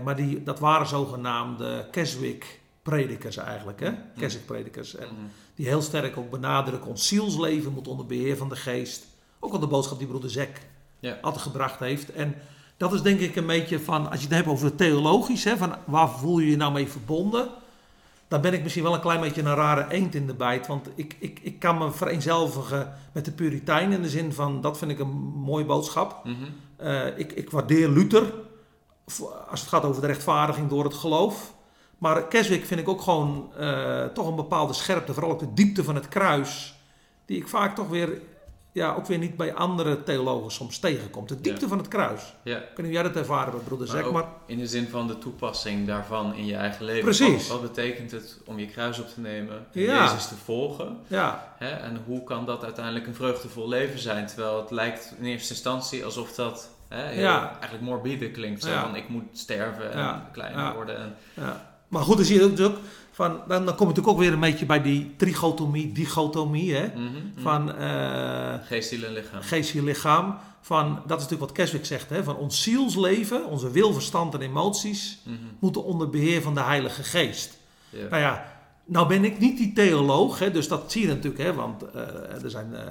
[0.03, 3.91] Maar die, dat waren zogenaamde Keswick-predikers eigenlijk, hè?
[4.17, 4.95] Keswick-predikers.
[4.95, 5.25] En Mhm.
[5.55, 9.05] die heel sterk ook benadrukken, ons zielsleven moet onder beheer van de geest.
[9.39, 10.61] Ook al de boodschap die broeder Zek
[10.99, 11.17] Ja.
[11.21, 12.11] altijd gebracht heeft.
[12.11, 12.35] En
[12.77, 15.57] dat is denk ik een beetje van, als je het hebt over het theologisch, hè,
[15.57, 17.49] van waar voel je je nou mee verbonden?
[18.27, 20.67] Dan ben ik misschien wel een klein beetje een rare eend in de bijt.
[20.67, 24.77] Want ik, ik, ik kan me vereenzelvigen met de Puritein in de zin van, dat
[24.77, 26.21] vind ik een mooie boodschap.
[26.23, 26.35] Mhm.
[26.77, 28.33] Eh, ik, ik waardeer Luther
[29.49, 31.53] als het gaat over de rechtvaardiging door het geloof.
[31.97, 35.83] Maar Keswick vind ik ook gewoon eh, toch een bepaalde scherpte, vooral op de diepte
[35.83, 36.79] van het kruis,
[37.25, 38.21] die ik vaak toch weer,
[38.75, 41.27] ja, ook weer niet bij andere theologen soms tegenkom.
[41.27, 41.67] De diepte Ja.
[41.67, 42.33] van het kruis.
[42.43, 42.61] Ja.
[42.77, 46.33] Of jij dat ervaren broeder Maar ook maar in de zin van de toepassing daarvan
[46.35, 47.03] in je eigen leven.
[47.03, 47.47] Precies.
[47.47, 50.03] Wat, wat betekent het om je kruis op te nemen en Ja.
[50.03, 50.97] Jezus te volgen?
[51.07, 51.69] ja, Hè?
[51.69, 54.25] En hoe kan dat uiteindelijk een vreugdevol leven zijn?
[54.27, 57.49] Terwijl het lijkt in eerste instantie alsof dat hè, Ja.
[57.51, 58.63] eigenlijk morbide klinkt.
[58.63, 60.97] Zo van ik moet sterven en kleiner worden.
[60.97, 61.73] En, ja.
[61.87, 62.57] Maar goed, dan zie je ook
[63.15, 66.87] van, dan, dan kom je natuurlijk ook weer een beetje bij die trichotomie, dichotomie, hè?
[66.87, 67.41] Mhm, mhm.
[67.41, 69.41] Van eh, Geest, ziel en lichaam.
[69.41, 70.37] geest, ziel, lichaam.
[70.61, 72.23] Van, dat is natuurlijk wat Keswick zegt, hè?
[72.23, 75.35] van ons zielsleven, onze wil, verstand en emoties Mhm.
[75.59, 77.57] moeten onder beheer van de Heilige Geest.
[77.89, 78.07] Ja.
[78.09, 78.45] Nou ja,
[78.85, 82.43] nou ben ik niet die theoloog, hè, dus dat zie je natuurlijk, hè, want eh,
[82.43, 82.81] er, zijn, eh,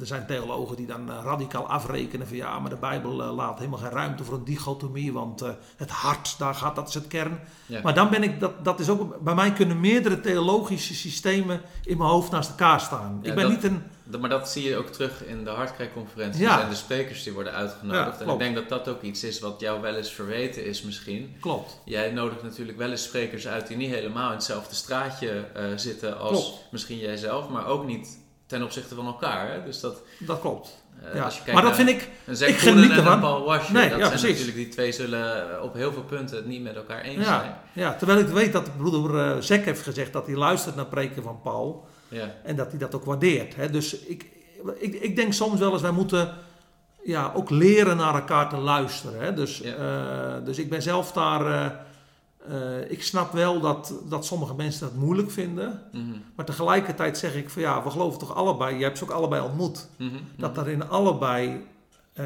[0.00, 3.58] er zijn theologen die dan eh, radicaal afrekenen van ja, maar de Bijbel eh, laat
[3.58, 7.06] helemaal geen ruimte voor een dichotomie, want eh, het hart, daar gaat, dat is het
[7.06, 7.40] kern.
[7.66, 7.80] Ja.
[7.82, 11.96] Maar dan ben ik, dat, dat is ook, bij mij kunnen meerdere theologische systemen in
[11.98, 13.18] mijn hoofd naast elkaar staan.
[13.22, 15.50] Ja, ik ben dat- niet een, Dat- Maar dat zie je ook terug in de
[15.50, 16.62] hardcrack-conferenties Ja.
[16.62, 18.18] en de sprekers die worden uitgenodigd.
[18.18, 20.82] Ja, en ik denk dat dat ook iets is wat jou wel eens verweten is
[20.82, 21.36] misschien.
[21.40, 25.64] klopt, Jij nodigt natuurlijk wel eens sprekers uit die niet helemaal in hetzelfde straatje eh,
[25.76, 26.66] zitten als Klopt.
[26.70, 28.18] misschien jijzelf, maar ook niet
[28.52, 29.50] ten opzichte van elkaar.
[29.52, 29.64] Hè?
[29.64, 30.82] Dus dat, dat klopt.
[31.02, 31.52] eh, ja.
[31.52, 33.12] Maar dat vind ik, een ik geniet en ervan.
[33.12, 34.28] een Paul Washer, Nee, dat ja, zijn precies.
[34.38, 37.54] natuurlijk die twee zullen op heel veel punten het niet met elkaar eens zijn.
[37.72, 41.22] ja, terwijl ik weet dat broeder eh Zek heeft gezegd dat hij luistert naar preken
[41.22, 41.86] van Paul.
[42.08, 42.34] Ja.
[42.44, 43.54] En dat hij dat ook waardeert.
[43.56, 43.70] Hè?
[43.70, 44.26] Dus ik,
[44.78, 46.34] ik, ik denk soms wel eens, wij moeten
[47.04, 49.20] ja, ook leren naar elkaar te luisteren.
[49.20, 49.34] Hè?
[49.34, 51.80] Dus, eh, dus ik ben zelf daar.
[52.48, 55.82] Eh, ik snap wel dat, dat sommige mensen dat moeilijk vinden.
[55.92, 56.04] Mhm.
[56.36, 58.76] Maar tegelijkertijd zeg ik van ja, we geloven toch allebei.
[58.76, 59.88] Je hebt ze ook allebei ontmoet.
[59.96, 60.16] Mhm.
[60.36, 61.66] Dat er in allebei,
[62.12, 62.24] eh,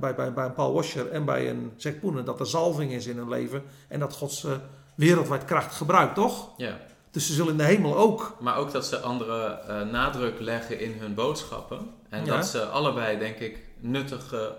[0.00, 3.06] bij, bij, bij een Paul Washer en bij een Zack Poenen, dat er zalving is
[3.06, 3.62] in hun leven.
[3.88, 4.56] En dat God ze
[4.94, 6.50] wereldwijd kracht gebruikt, toch?
[6.56, 6.76] Ja.
[7.10, 8.36] Dus ze zullen in de hemel ook.
[8.40, 11.90] Maar ook dat ze andere eh, nadruk leggen in hun boodschappen.
[12.08, 12.36] En Ja.
[12.36, 14.52] dat ze allebei, denk ik, nuttige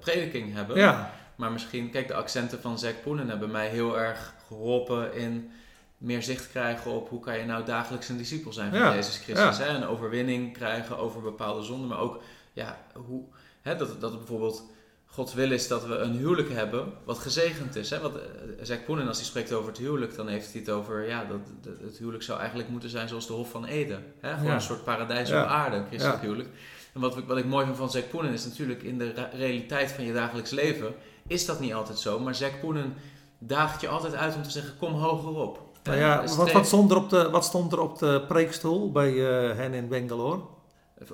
[0.00, 0.76] prediking hebben.
[0.76, 5.50] Ja, Maar misschien, kijk, de accenten van Zack Poenen hebben mij heel erg geholpen in
[5.98, 9.18] meer zicht krijgen op hoe kan je nou dagelijks een discipel zijn van Ja, Jezus
[9.18, 9.58] Christus.
[9.58, 9.64] ja.
[9.64, 9.68] Hè?
[9.76, 13.22] Een overwinning krijgen over bepaalde zonden, maar ook ja, hoe,
[13.62, 14.72] hè, dat, dat het bijvoorbeeld
[15.06, 17.90] Gods wil is dat we een huwelijk hebben wat gezegend is.
[17.90, 18.00] Hè?
[18.00, 18.22] Want eh,
[18.62, 21.40] Zack Poenen, als hij spreekt over het huwelijk, dan heeft hij het over, ja, dat,
[21.62, 24.04] dat het huwelijk zou eigenlijk moeten zijn zoals de Hof van Eden.
[24.20, 24.30] Hè?
[24.32, 24.54] Gewoon Ja.
[24.54, 26.48] een soort paradijs op aarde, een christelijk huwelijk.
[26.94, 29.92] En wat, ik- wat ik mooi vind van Zack Poenen is natuurlijk in de realiteit
[29.92, 30.94] van je dagelijks leven
[31.26, 32.18] is dat niet altijd zo.
[32.20, 32.94] Maar Zack Poenen
[33.38, 35.62] daagt je altijd uit om te zeggen, kom hoger op.
[35.82, 38.24] Nou Eh, ja, wat, streef- wat, stond er op de, wat stond er op de
[38.28, 40.40] preekstoel bij eh, hen in Bangalore?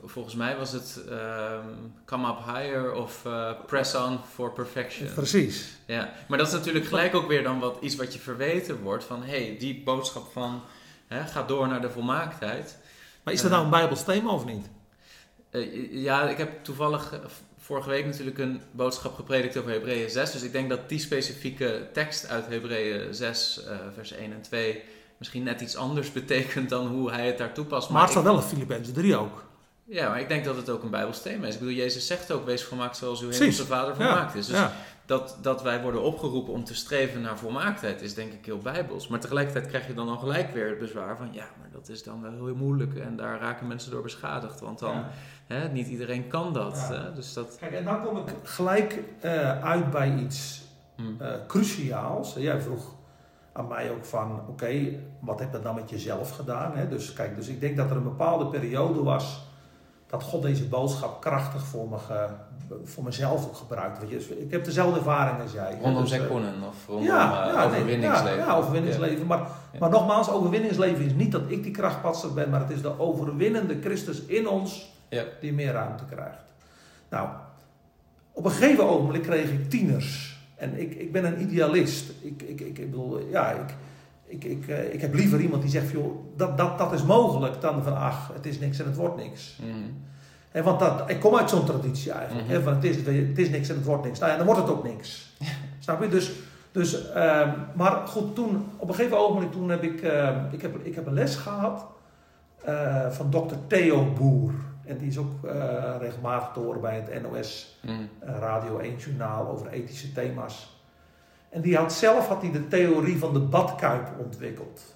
[0.05, 1.64] Volgens mij was het ehm,
[2.07, 5.12] come up higher of eh, press on for perfection.
[5.14, 5.79] Precies.
[5.87, 9.05] Ja, maar dat is natuurlijk gelijk ook weer dan wat, iets wat je verweten wordt
[9.05, 10.61] van hé, hey, die boodschap van
[11.07, 12.79] hè, ga door naar de volmaaktheid.
[13.23, 14.68] Maar is dat nou een Bijbels thema of niet?
[15.90, 17.20] Ja, ik heb toevallig
[17.70, 20.33] vorige week natuurlijk een boodschap gepredikt over Hebreeën 6.
[20.33, 24.83] Dus ik denk dat die specifieke tekst uit Hebreeën 6, uh, vers 1 en 2
[25.16, 27.88] misschien net iets anders betekent dan hoe hij het daar toepast.
[27.88, 29.44] Maar, maar het staat wel in Filippenzen 3 ook.
[29.85, 31.54] Ja, maar ik denk dat het ook een Bijbels thema is.
[31.54, 34.46] Ik bedoel, Jezus zegt ook, wees volmaakt zoals uw hemelse vader volmaakt is.
[34.46, 34.72] Dus ja.
[35.06, 39.09] dat, dat wij worden opgeroepen om te streven naar volmaaktheid is denk ik heel Bijbels.
[39.09, 42.02] Maar tegelijkertijd krijg je dan al gelijk weer het bezwaar van, ja, maar dat is
[42.02, 42.94] dan wel heel moeilijk.
[42.94, 44.61] En daar raken mensen door beschadigd.
[44.61, 45.04] Want dan,
[45.54, 46.88] hè, niet iedereen kan dat.
[46.88, 47.14] Hè?
[47.14, 47.56] Dus dat...
[47.60, 50.62] Kijk, en dan kom ik gelijk uh, uit bij iets
[50.96, 51.16] hmm.
[51.20, 52.34] uh, cruciaals.
[52.34, 52.94] Jij vroeg
[53.52, 56.76] aan mij ook van, oké, wat heb je dan met jezelf gedaan?
[56.76, 56.88] Hè?
[56.88, 59.48] Dus kijk, dus ik denk dat er een bepaalde periode was
[60.06, 62.28] dat God deze boodschap krachtig voor, me
[62.84, 63.98] voor mezelf ook gebruikt.
[63.98, 65.78] Weet je, ik heb dezelfde ervaring als jij.
[65.82, 68.38] Rondom dus, Zekkonnen of rondom ja, uh, ja, overwinningsleven.
[68.38, 69.26] ja, ja, overwinningsleven.
[69.26, 72.98] Maar, maar nogmaals, overwinningsleven is niet dat ik die krachtpatser ben, maar het is de
[72.98, 74.92] overwinnende Christus in ons
[75.40, 76.53] die meer ruimte krijgt.
[77.09, 77.29] Nou,
[78.33, 80.38] op een gegeven ogenblik kreeg ik tieners.
[80.57, 82.11] En ik, ik ben een idealist.
[82.20, 83.75] Ik, ik, ik, ik bedoel, ja, ik,
[84.27, 87.61] ik, ik, uh, ik heb liever iemand die zegt, joh, dat, dat, dat is mogelijk,
[87.61, 89.59] dan van ach, het is niks en het wordt niks.
[89.62, 90.62] Mm.
[90.62, 92.49] want dat, ik kom uit zo'n traditie eigenlijk.
[92.49, 94.18] Mm van het, is, het is niks en het wordt niks.
[94.18, 95.37] Nou ja, dan wordt het ook niks.
[95.79, 96.09] Snap je?
[96.09, 96.33] Dus,
[96.73, 100.77] dus uh, maar goed, toen, op een gegeven ogenblik, toen heb ik, uh, ik, heb,
[100.83, 101.87] ik heb een les gehad
[102.68, 104.53] uh, van dokter Theo Boer.
[104.90, 105.33] En die is ook
[105.98, 108.09] regelmatig te horen bij het NOS mm.
[108.20, 110.85] Radio 1 journaal over ethische thema's.
[111.48, 114.94] En die had zelf had hij de theorie van de badkuip ontwikkeld.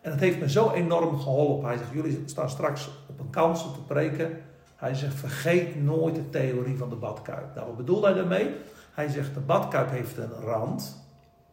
[0.00, 1.68] En dat heeft me zo enorm geholpen.
[1.68, 4.40] Hij zegt, jullie staan straks op een kans om te preken.
[4.76, 7.54] Hij zegt, vergeet nooit de theorie van de badkuip.
[7.54, 8.54] Nou, wat bedoelt hij daarmee?
[8.92, 11.06] Hij zegt, de badkuip heeft een rand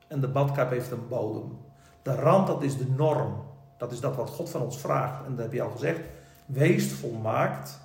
[0.08, 1.58] en de badkuip heeft een bodem.
[2.01, 3.43] De rand, dat is de norm.
[3.77, 5.25] Dat is dat wat God van ons vraagt.
[5.25, 5.99] En dat heb je al gezegd.
[6.45, 7.79] Wees volmaakt,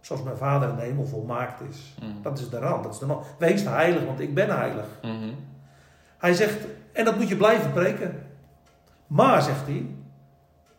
[0.00, 1.94] zoals mijn vader in de hemel volmaakt is.
[2.02, 2.22] Mm.
[2.22, 3.22] Dat is de rand, dat is de norm.
[3.38, 4.86] Wees heilig, want ik ben heilig.
[5.02, 5.34] Mm
[6.18, 8.26] hij zegt, en dat moet je blijven preken.
[9.06, 9.86] Maar, zegt hij,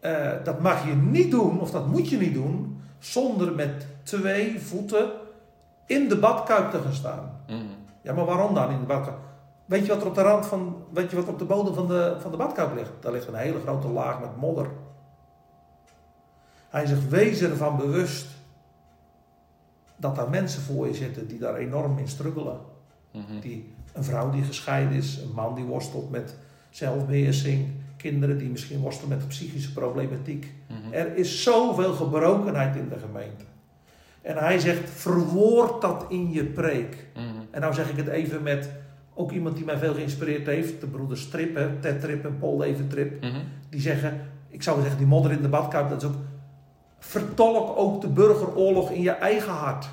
[0.02, 4.62] uh, dat mag je niet doen, of dat moet je niet doen, zonder met twee
[4.62, 5.10] voeten
[5.86, 7.42] in de badkuip te gaan staan.
[7.48, 7.70] Mm.
[8.02, 9.18] Ja, maar waarom dan in de badkuip?
[9.66, 11.88] Weet je wat er op de rand van, weet je wat op de bodem van
[11.88, 12.92] de, van de badkuip ligt?
[13.00, 14.68] Daar ligt een hele grote laag met modder.
[16.78, 18.28] Hij zegt, wees ervan bewust
[19.96, 22.60] dat daar mensen voor je zitten die daar enorm in struggelen.
[23.12, 26.36] Mm Die een vrouw die gescheiden is, een man die worstelt met
[26.70, 30.54] zelfbeheersing, kinderen die misschien worstelen met psychische problematiek.
[30.68, 30.94] Mhm.
[30.94, 33.46] Er is zoveel gebrokenheid in de gemeente.
[34.22, 37.06] En hij zegt, verwoord dat in je preek.
[37.16, 37.26] Mhm.
[37.52, 38.70] En nou zeg ik het even met
[39.14, 42.88] ook iemand die mij veel geïnspireerd heeft, de broeders Trippen, Ted Trip en Paul Even
[42.88, 43.24] Trip.
[43.24, 43.40] Mhm.
[43.70, 46.16] Die zeggen, ik zou zeggen, die modder in de badkuip, dat is ook...
[47.00, 49.90] Vertolk ook de burgeroorlog in je eigen hart.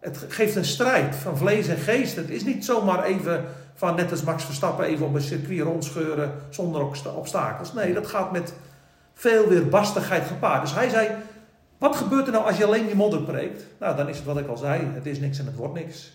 [0.00, 2.16] Het geeft een strijd van vlees en geest.
[2.16, 6.32] Het is niet zomaar even van net als Max Verstappen even op een circuit rondscheuren
[6.50, 7.72] zonder obstakels.
[7.72, 8.54] Nee, dat gaat met
[9.14, 10.60] veel weerbarstigheid gepaard.
[10.60, 11.08] Dus hij zei,
[11.78, 13.64] wat gebeurt er nou als je alleen die modder preekt?
[13.78, 16.12] Nou, dan is het wat ik al zei, het is niks en het wordt niks.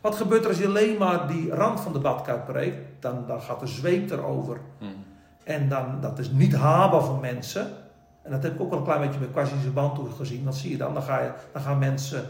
[0.00, 2.78] Wat gebeurt er als je alleen maar die rand van de badkuip preekt?
[3.00, 4.60] Dan, dan gaat de zweep erover.
[4.78, 5.04] Hmm.
[5.44, 7.70] En dan, dat is niet haalbaar voor mensen.
[8.30, 10.44] En dat heb ik ook wel een klein beetje met Quasische band gezien.
[10.44, 10.94] Wat zie je dan?
[10.94, 12.24] Dan, ga je, dan gaan mensen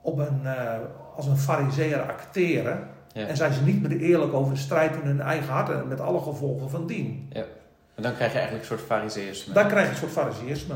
[0.00, 0.72] op een, uh,
[1.16, 2.88] als een fariseer acteren.
[3.12, 6.00] En zijn ze niet meer eerlijk over de strijd in hun eigen hart en met
[6.00, 7.28] alle gevolgen van dien.
[7.32, 7.44] Ja.
[7.94, 9.54] En dan krijg je eigenlijk een soort fariseïsme.
[9.54, 10.74] Dan krijg je een soort fariseïsme.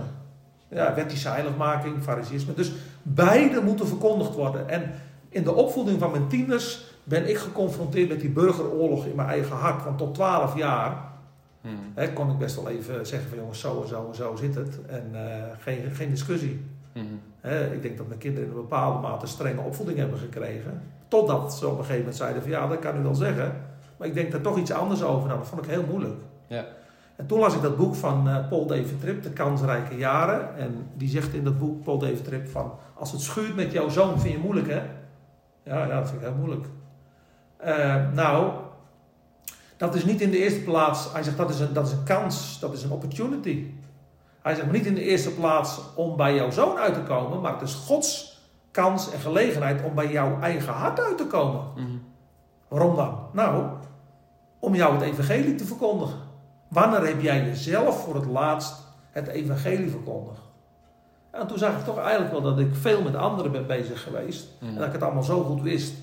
[0.69, 2.55] Ja, wettische heiligmaking, fariseïsme.
[2.55, 4.69] Dus beide moeten verkondigd worden.
[4.69, 4.93] En
[5.29, 9.57] in de opvoeding van mijn tieners ben ik geconfronteerd met die burgeroorlog in mijn eigen
[9.57, 9.85] hart.
[9.85, 11.12] Want tot 12 jaar
[11.63, 11.93] hmm.
[11.95, 14.55] hè, kon ik best wel even zeggen van jongens, zo en zo en zo zit
[14.55, 14.87] het.
[14.87, 15.21] En uh,
[15.59, 16.65] geen, geen discussie.
[16.93, 17.21] Hmm
[17.51, 20.83] ik denk dat mijn kinderen in een bepaalde mate strenge opvoeding hebben gekregen.
[21.09, 23.53] Totdat ze op een gegeven moment zeiden van ja, dat kan u wel zeggen.
[23.97, 25.27] Maar ik denk daar toch iets anders over.
[25.27, 26.21] Nou, dat vond ik heel moeilijk.
[26.47, 26.65] Ja.
[27.17, 30.57] En toen las ik dat boek van uh, Paul David Tripp, De kansrijke jaren.
[30.57, 33.89] En die zegt in dat boek, Paul David Tripp, van als het schuurt met jouw
[33.89, 34.81] zoon, vind je moeilijk hè?
[35.63, 36.67] Ja, ja dat vind ik heel moeilijk.
[37.65, 38.53] Uh, nou,
[39.83, 42.05] dat is niet in de eerste plaats, hij zegt dat is een, dat is een
[42.05, 43.67] kans, dat is een opportunity.
[44.43, 47.53] Hij zegt niet in de eerste plaats om bij jouw zoon uit te komen, maar
[47.53, 48.41] het is Gods
[48.71, 51.65] kans en gelegenheid om bij jouw eigen hart uit te komen.
[51.75, 51.87] Mhm.
[52.69, 53.19] Waarom dan?
[53.33, 53.65] Nou,
[54.59, 56.19] om jou het evangelie te verkondigen.
[56.69, 58.75] Wanneer heb jij jezelf voor het laatst
[59.11, 60.41] het evangelie verkondigd?
[61.31, 64.49] En toen zag ik toch eigenlijk wel dat ik veel met anderen ben bezig geweest.
[64.59, 64.71] Mhm.
[64.71, 65.95] En dat ik het allemaal zo goed wist.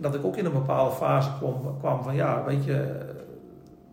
[0.00, 3.06] Dat ik ook in een bepaalde fase kwam, kwam van ja, weet je,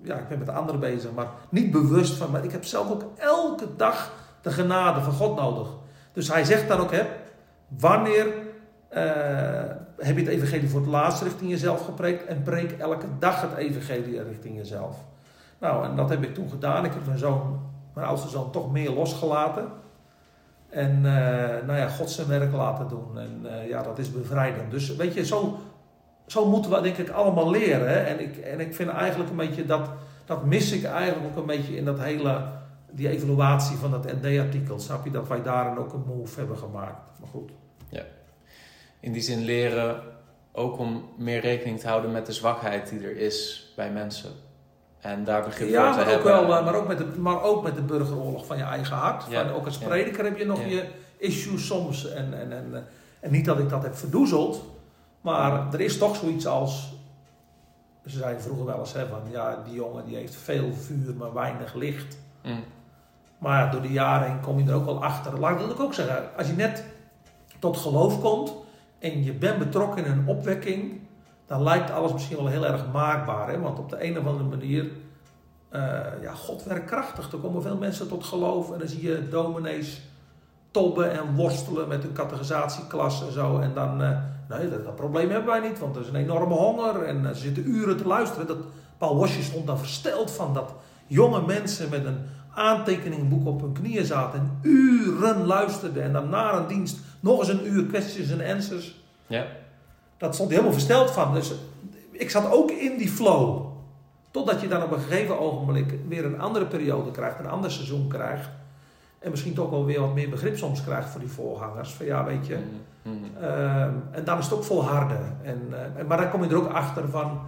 [0.01, 2.31] ja, ik ben met anderen bezig, maar niet bewust van.
[2.31, 5.67] Maar ik heb zelf ook elke dag de genade van God nodig.
[6.13, 7.03] Dus hij zegt dan ook, hè,
[7.67, 8.25] wanneer
[8.87, 9.03] eh,
[9.97, 13.55] heb je het evangelie voor het laatst richting jezelf gepreekt en preek elke dag het
[13.55, 14.95] evangelie richting jezelf.
[15.57, 16.85] Nou, en dat heb ik toen gedaan.
[16.85, 17.59] Ik heb mijn zoon,
[17.93, 19.67] mijn oudste zoon, toch meer losgelaten.
[20.69, 21.03] En uh,
[21.65, 23.19] nou ja, God zijn werk laten doen.
[23.19, 24.71] En uh, ja, dat is bevrijdend.
[24.71, 25.57] Dus weet je, zo,
[26.27, 27.89] zo moeten we denk ik allemaal leren.
[27.89, 27.99] Hè?
[27.99, 29.89] En, ik, en ik vind eigenlijk een beetje dat,
[30.25, 32.41] dat mis ik eigenlijk ook een beetje in dat hele,
[32.91, 34.79] die evaluatie van dat ND-artikel.
[34.79, 37.09] Snap je, dat wij daarin ook een move hebben gemaakt.
[37.19, 37.51] Maar goed.
[37.89, 38.01] Ja.
[38.99, 39.99] In die zin leren
[40.51, 44.29] ook om meer rekening te houden met de zwakheid die er is bij mensen.
[44.99, 46.47] En daar begrip ja, voor te maar ook hebben.
[46.47, 49.23] Wel, maar, ook met de, maar ook met de burgeroorlog van je eigen hart.
[49.29, 49.45] Ja.
[49.45, 49.87] Van, ook als Ja.
[49.87, 50.65] prediker heb je nog Ja.
[50.65, 50.83] je
[51.17, 52.11] issues soms.
[52.11, 52.79] En, en, en, eh,
[53.19, 54.63] en niet dat ik dat heb verdoezeld.
[55.25, 56.93] Maar er is toch zoiets als...
[58.05, 59.19] Ze zeiden vroeger wel eens hè, van...
[59.31, 62.17] Ja, die jongen die heeft veel vuur, maar weinig licht.
[62.43, 62.63] Mm.
[63.37, 65.39] Maar ja, door de jaren heen kom je er ook wel achter.
[65.39, 66.37] Laat ik dat ook zeggen.
[66.37, 66.85] Als je net
[67.59, 68.53] tot geloof komt...
[68.99, 70.99] En je bent betrokken in een opwekking...
[71.45, 73.49] Dan lijkt alles misschien wel heel erg maakbaar.
[73.49, 73.59] Hè?
[73.59, 74.91] Want op de een of andere manier...
[75.69, 75.81] eh,
[76.21, 77.31] ja, God werkt krachtig.
[77.31, 78.71] Er komen veel mensen tot geloof.
[78.71, 80.01] En dan zie je dominees
[80.71, 83.59] tobben en worstelen met hun categorisatieklas en zo.
[83.59, 84.17] En dan, eh,
[84.49, 87.33] nee, dat, dat probleem hebben wij niet, want er is een enorme honger en eh,
[87.33, 88.47] ze zitten uren te luisteren.
[88.47, 88.57] Dat,
[88.97, 90.73] Paul Wasje stond daar versteld van dat
[91.07, 92.17] jonge mensen met een
[92.53, 96.03] aantekeningboek op hun knieën zaten en uren luisterden.
[96.03, 98.95] En dan na een dienst nog eens een uur questions en answers.
[99.27, 99.45] Ja.
[100.17, 101.33] Dat stond hij helemaal versteld van.
[101.33, 101.53] Dus
[102.11, 103.65] ik zat ook in die flow.
[104.31, 108.07] Totdat je dan op een gegeven ogenblik weer een andere periode krijgt, een ander seizoen
[108.07, 108.49] krijgt.
[109.25, 111.93] En misschien toch wel weer wat meer begrip soms krijgt voor die voorgangers.
[111.93, 112.57] Van ja, weet je.
[113.01, 113.23] Mm.
[113.41, 115.37] Ehm, en dan is het ook volharden.
[115.43, 117.41] En, eh, en- maar dan kom je er ook achter van.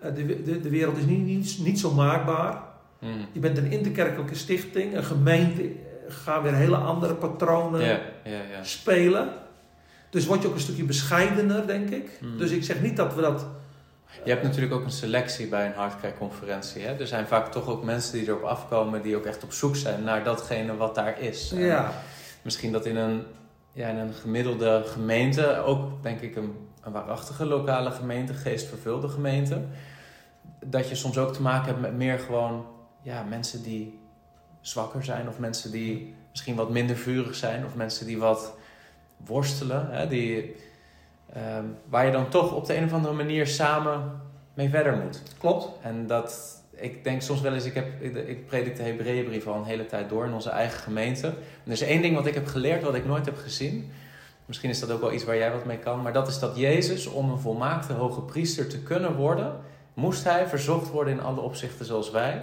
[0.00, 2.58] eh, de, de, de wereld is niet, niet, niet zo maakbaar.
[3.00, 3.10] Mm.
[3.32, 4.96] Je bent een interkerkelijke stichting.
[4.96, 5.68] Een gemeente eh,
[6.08, 7.80] gaan weer hele andere patronen
[8.64, 9.28] spelen.
[10.10, 12.18] Dus word je ook een stukje bescheidener, denk ik.
[12.22, 12.38] Mm.
[12.38, 13.46] Dus ik zeg niet dat we dat.
[14.22, 16.82] Je hebt natuurlijk ook een selectie bij een hardkrijgconferentie.
[16.82, 16.98] Hè?
[16.98, 20.04] Er zijn vaak toch ook mensen die erop afkomen die ook echt op zoek zijn
[20.04, 21.52] naar datgene wat daar is.
[21.52, 21.92] En Ja,
[22.42, 23.22] Misschien dat in een,
[23.72, 29.62] ja, in een gemiddelde gemeente, ook denk ik een, een waarachtige lokale gemeente, geestvervulde gemeente,
[30.64, 32.66] dat je soms ook te maken hebt met meer gewoon
[33.02, 33.98] ja, mensen die
[34.60, 38.56] zwakker zijn of mensen die misschien wat minder vurig zijn of mensen die wat
[39.16, 40.56] worstelen, hè, die,
[41.34, 44.20] ehm, waar je dan toch op de een of andere manier samen
[44.54, 45.22] mee verder moet.
[45.38, 45.68] klopt.
[45.82, 49.54] En dat, ik denk soms wel eens, ik, heb, ik, ik predik de Hebreeënbrief al
[49.54, 51.26] een hele tijd door in onze eigen gemeente.
[51.26, 53.90] En er is één ding wat ik heb geleerd, wat ik nooit heb gezien.
[54.46, 56.02] Misschien is dat ook wel iets waar jij wat mee kan.
[56.02, 59.52] Maar dat is dat Jezus, om een volmaakte hoge priester te kunnen worden,
[59.94, 62.42] moest hij verzocht worden in alle opzichten zoals wij.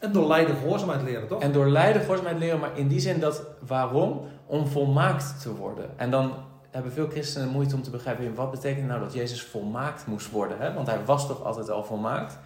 [0.00, 1.42] En door lijden gehoorzaamheid leren, toch?
[1.42, 4.20] En door lijden gehoorzaamheid leren, maar in die zin dat waarom?
[4.46, 5.90] Om volmaakt te worden.
[5.96, 6.32] En dan
[6.72, 10.58] hebben veel christenen moeite om te begrijpen, wat betekent nou dat Jezus volmaakt moest worden?
[10.58, 10.74] Hè?
[10.74, 12.38] Want hij was toch altijd al volmaakt?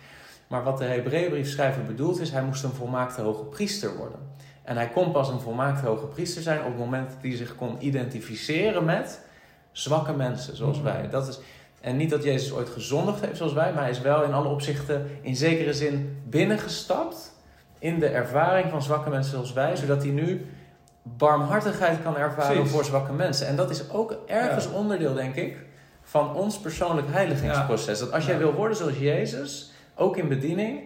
[0.47, 4.19] Maar wat de Hebreeënbriefschrijver bedoelt is, hij moest een volmaakte hoge priester worden.
[4.62, 7.57] En hij kon pas een volmaakte hoge priester zijn op het moment dat hij zich
[7.57, 9.21] kon identificeren met
[9.73, 10.85] zwakke mensen zoals Mm.
[10.85, 11.09] wij.
[11.11, 11.39] Dat is,
[11.81, 14.49] en niet dat Jezus ooit gezondigd heeft zoals wij, maar hij is wel in alle
[14.49, 17.35] opzichten in zekere zin binnengestapt
[17.79, 20.47] in de ervaring van zwakke mensen zoals wij, zodat hij nu
[21.16, 22.73] barmhartigheid kan ervaren Precies.
[22.73, 23.47] voor zwakke mensen.
[23.47, 24.71] En dat is ook ergens Ja.
[24.71, 25.57] onderdeel, denk ik,
[26.03, 27.99] van ons persoonlijk heiligingsproces.
[27.99, 28.40] Dat als jij Ja.
[28.40, 30.81] wil worden zoals Jezus, ook in bediening,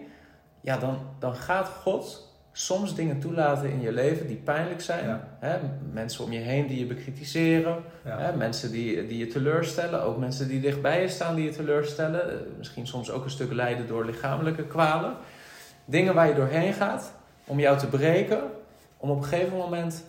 [0.61, 5.21] ja, dan, dan gaat God soms dingen toelaten in je leven die pijnlijk zijn.
[5.39, 5.57] Hè?
[5.91, 7.77] Mensen om je heen die je bekritiseren.
[8.03, 8.35] Hè?
[8.35, 10.03] Mensen die, die je teleurstellen.
[10.03, 12.29] Ook mensen die dichtbij je staan die je teleurstellen.
[12.29, 15.15] Eh, Misschien soms ook een stuk lijden door lichamelijke kwalen.
[15.85, 17.13] Dingen waar je doorheen gaat
[17.45, 18.41] om jou te breken.
[19.01, 20.03] Om op een gegeven moment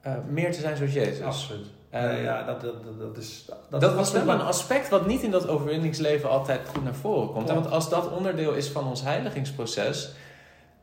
[0.00, 1.20] eh, meer te zijn zoals Jezus.
[1.20, 1.66] Absoluut.
[2.22, 3.44] Ja, dat, dat, dat, dat is.
[3.68, 7.48] dat, was wel een aspect wat niet in dat overwinningsleven altijd goed naar voren komt.
[7.50, 10.12] Want als dat onderdeel is van ons heiligingsproces,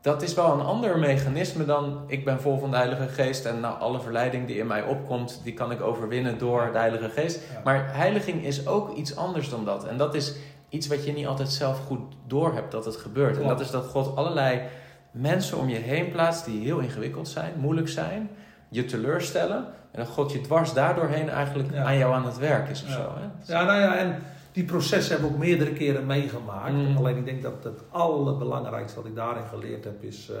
[0.00, 3.60] dat is wel een ander mechanisme dan ik ben vol van de Heilige Geest en
[3.60, 7.40] nou, alle verleiding die in mij opkomt, die kan ik overwinnen door de Heilige Geest.
[7.52, 7.60] Ja.
[7.64, 9.84] Maar heiliging is ook iets anders dan dat.
[9.84, 10.34] En dat is
[10.68, 13.38] iets wat je niet altijd zelf goed doorhebt dat het gebeurt.
[13.38, 14.62] En dat is dat God allerlei
[15.10, 18.30] mensen om je heen plaatst die heel ingewikkeld zijn, moeilijk zijn,
[18.68, 19.64] je teleurstellen.
[19.90, 21.84] En dat God je dwars daardoorheen eigenlijk Ja.
[21.84, 22.94] aan jou aan het werk is of Ja.
[22.94, 23.12] zo.
[23.16, 23.52] Hè?
[23.52, 26.72] Ja, nou ja, en die processen hebben we ook meerdere keren meegemaakt.
[26.72, 26.96] Mm.
[26.96, 30.36] Alleen ik denk dat het allerbelangrijkste wat ik daarin geleerd heb is eh,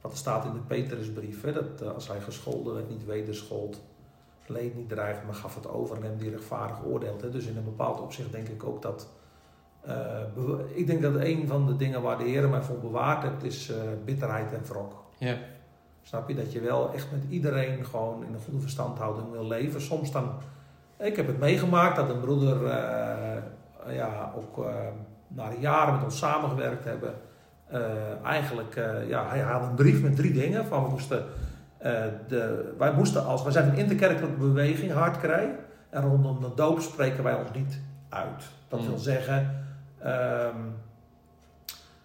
[0.00, 1.42] wat er staat in de Petrusbrief.
[1.42, 3.80] Hè, dat eh, als hij gescholden werd, niet wederschold,
[4.46, 7.20] leed niet dreigt, maar gaf het over en hem die rechtvaardig oordeelt.
[7.22, 7.30] Hè.
[7.30, 9.08] Dus in een bepaald opzicht denk ik ook dat.
[9.80, 9.94] Eh,
[10.74, 13.70] ik denk dat een van de dingen waar de Heer mij voor bewaard heeft, is
[13.70, 15.04] eh, bitterheid en wrok.
[15.18, 15.34] Ja.
[16.02, 16.34] Snap je?
[16.34, 19.80] Dat je wel echt met iedereen gewoon in een goede verstandhouding wil leven.
[19.80, 20.32] Soms dan,
[20.98, 24.66] ik heb het meegemaakt dat een broeder, uh, ja, ook
[25.28, 27.14] na jaren met ons samengewerkt hebben.
[28.24, 28.74] Eigenlijk,
[29.08, 30.66] ja, hij had een brief met drie dingen.
[30.66, 31.24] Van we moesten,
[32.28, 35.56] de, wij moesten als, wij zijn een interkerkelijke beweging, hardkrij.
[35.90, 38.44] En rondom de doop spreken wij ons niet uit.
[38.68, 39.60] Dat wil zeggen,
[40.06, 40.74] um,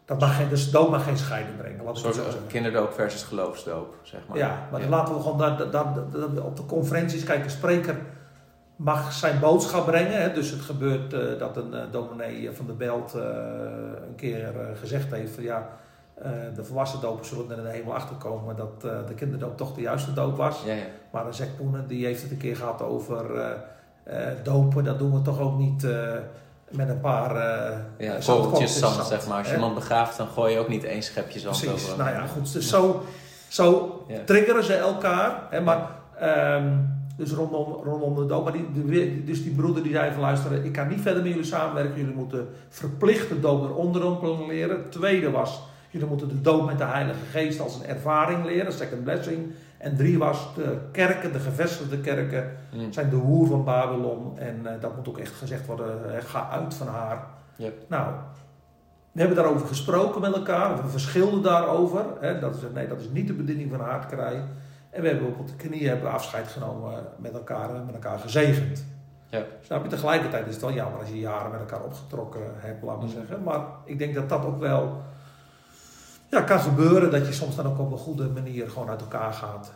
[0.06, 1.88] dat mag geen, dus doop mag geen scheiding brengen.
[1.88, 4.38] Een soort kinderdoop versus geloofsdoop, zeg maar.
[4.38, 7.52] Ja, maar dan laten we gewoon dat, dat, dat, op de conferenties kijken.
[7.52, 7.96] Spreker
[8.76, 10.22] mag zijn boodschap brengen.
[10.22, 10.34] Hè.
[10.34, 13.24] Dus het gebeurt uh, dat een uh, dominee van de Belt uh,
[14.08, 15.70] een keer gezegd heeft van ja,
[16.56, 20.14] de volwassen dopen zullen er in de hemel achterkomen dat de kinderdoop toch de juiste
[20.14, 20.64] doop was.
[20.66, 20.86] Ja, ja.
[21.12, 21.50] Maar een Zek
[21.88, 23.26] die heeft het een keer gehad over
[24.44, 24.84] dopen.
[24.84, 25.88] Dat doen we toch ook niet
[26.70, 29.38] met een paar uh, ja, zand, zand, zeg maar.
[29.38, 31.84] Als je iemand begraaft, dan gooi je ook niet één schepje zand Precies.
[31.86, 31.98] over.
[31.98, 32.54] Nou ja, goed.
[32.54, 33.04] Dus zo,
[33.48, 35.42] zo triggeren ze elkaar.
[35.50, 35.90] Hè, maar,
[36.58, 38.44] um, dus rondom, rondom de dood.
[38.44, 41.48] Maar die, dus die broeder die zei van luisteren, ik kan niet verder met jullie
[41.48, 42.00] samenwerken.
[42.00, 44.90] Jullie moeten verplicht de dood eronder leren.
[44.90, 48.74] tweede was, jullie moeten de dood met de Heilige Geest als een ervaring leren.
[48.74, 49.54] Second blessing.
[49.86, 52.94] En drie was de kerken, de gevestigde kerken, mm.
[52.94, 54.40] zijn de hoer van Babylon.
[54.40, 57.28] En uh, dat moet ook echt gezegd worden, uh, ga uit van haar.
[57.56, 57.74] Yep.
[57.88, 58.14] Nou,
[59.12, 62.06] we hebben daarover gesproken met elkaar, we verschilden daarover.
[62.20, 64.44] Hè, dat, is, nee, dat is niet de bediening van haardkrij.
[64.90, 68.86] En we hebben op de knieën hebben afscheid genomen met elkaar en met elkaar gezegend.
[69.30, 69.48] Yep.
[69.62, 69.90] Snap je?
[69.90, 73.12] Tegelijkertijd is het wel jammer als je jaren met elkaar opgetrokken hebt, laten we mm.
[73.12, 73.44] zeggen.
[73.44, 75.02] Maar ik denk dat dat ook wel
[76.36, 79.34] ja, kan gebeuren dat je soms dan ook op een goede manier gewoon uit elkaar
[79.34, 79.74] gaat.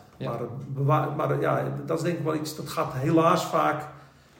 [0.74, 3.88] Maar, maar ja, dat is denk ik wel iets, dat gaat helaas vaak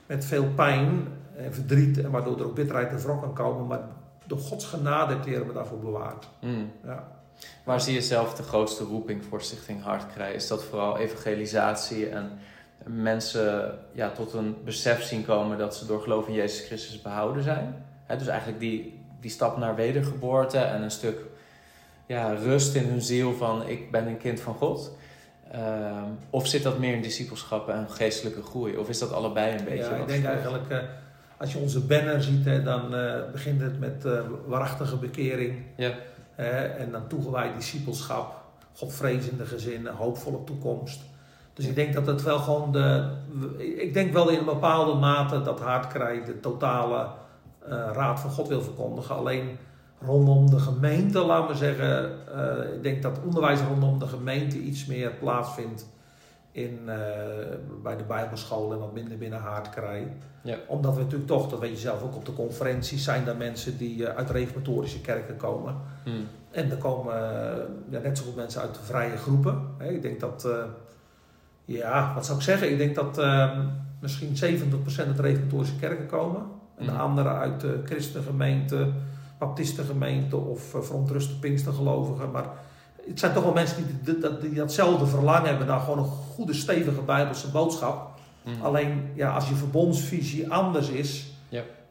[0.06, 3.66] met veel pijn en verdriet, en waardoor er ook bitterheid en wrok kan komen.
[3.66, 3.80] Maar
[4.26, 6.28] door Gods genade heeft we daarvoor bewaard.
[6.40, 6.70] Mm.
[6.84, 7.08] Ja.
[7.64, 10.34] Waar zie je zelf de grootste roeping voor Stichting Hartkrij?
[10.34, 12.30] Is dat vooral evangelisatie en
[12.84, 17.42] mensen ja, tot een besef zien komen dat ze door geloof in Jezus Christus behouden
[17.42, 17.84] zijn?
[18.18, 21.20] dus eigenlijk die, die stap naar wedergeboorte en een stuk
[22.10, 24.96] ja, rust in hun ziel van ik ben een kind van God?
[25.50, 28.76] Ehm, of zit dat meer in discipelschap en geestelijke groei?
[28.76, 29.90] Of is dat allebei een beetje?
[29.90, 30.78] Ja, ik denk eigenlijk, uh,
[31.36, 35.62] als je onze banner ziet, hè, dan uh, begint het met uh, waarachtige bekering.
[35.76, 35.92] Ja.
[36.76, 38.42] en dan toegewijd discipelschap,
[38.74, 41.00] godvrezende gezinnen, hoopvolle toekomst.
[41.54, 43.10] Dus ik denk dat het wel gewoon de.
[43.58, 47.08] Ik denk wel in een bepaalde mate dat Haardkrij de totale
[47.92, 49.14] raad van God wil verkondigen.
[49.14, 49.58] Alleen
[50.00, 52.12] rondom de gemeente, laten we zeggen.
[52.34, 55.86] Uh, ik denk dat onderwijs rondom de gemeente iets meer plaatsvindt
[56.52, 56.94] in, uh,
[57.82, 60.16] bij de Bijbelschool en wat minder binnen Haardkrij.
[60.42, 60.56] Ja.
[60.66, 63.78] Omdat we natuurlijk toch, dat weet je zelf ook op de conferenties, zijn er mensen
[63.78, 65.74] die uh, uit reformatorische kerken komen.
[66.04, 66.26] Hmm.
[66.50, 67.14] En er komen
[67.90, 69.62] ja, net zoveel mensen uit de vrije groepen.
[69.78, 70.48] Ik denk dat,
[71.64, 72.70] ja, wat zou ik zeggen?
[72.70, 73.66] Ik denk dat ehm,
[74.00, 76.40] misschien 70% uit reformatorische kerken komen.
[76.76, 77.00] En de hmm.
[77.00, 78.88] anderen uit de christengemeente
[79.40, 82.30] baptistengemeente of uh, verontruste pinkstergelovigen.
[82.30, 82.44] Maar
[83.06, 86.52] het zijn toch wel mensen die, die, die, datzelfde verlangen hebben naar gewoon een goede,
[86.52, 88.10] stevige Bijbelse boodschap.
[88.44, 88.62] Mhm.
[88.62, 91.28] Alleen ja, als je verbondsvisie anders is,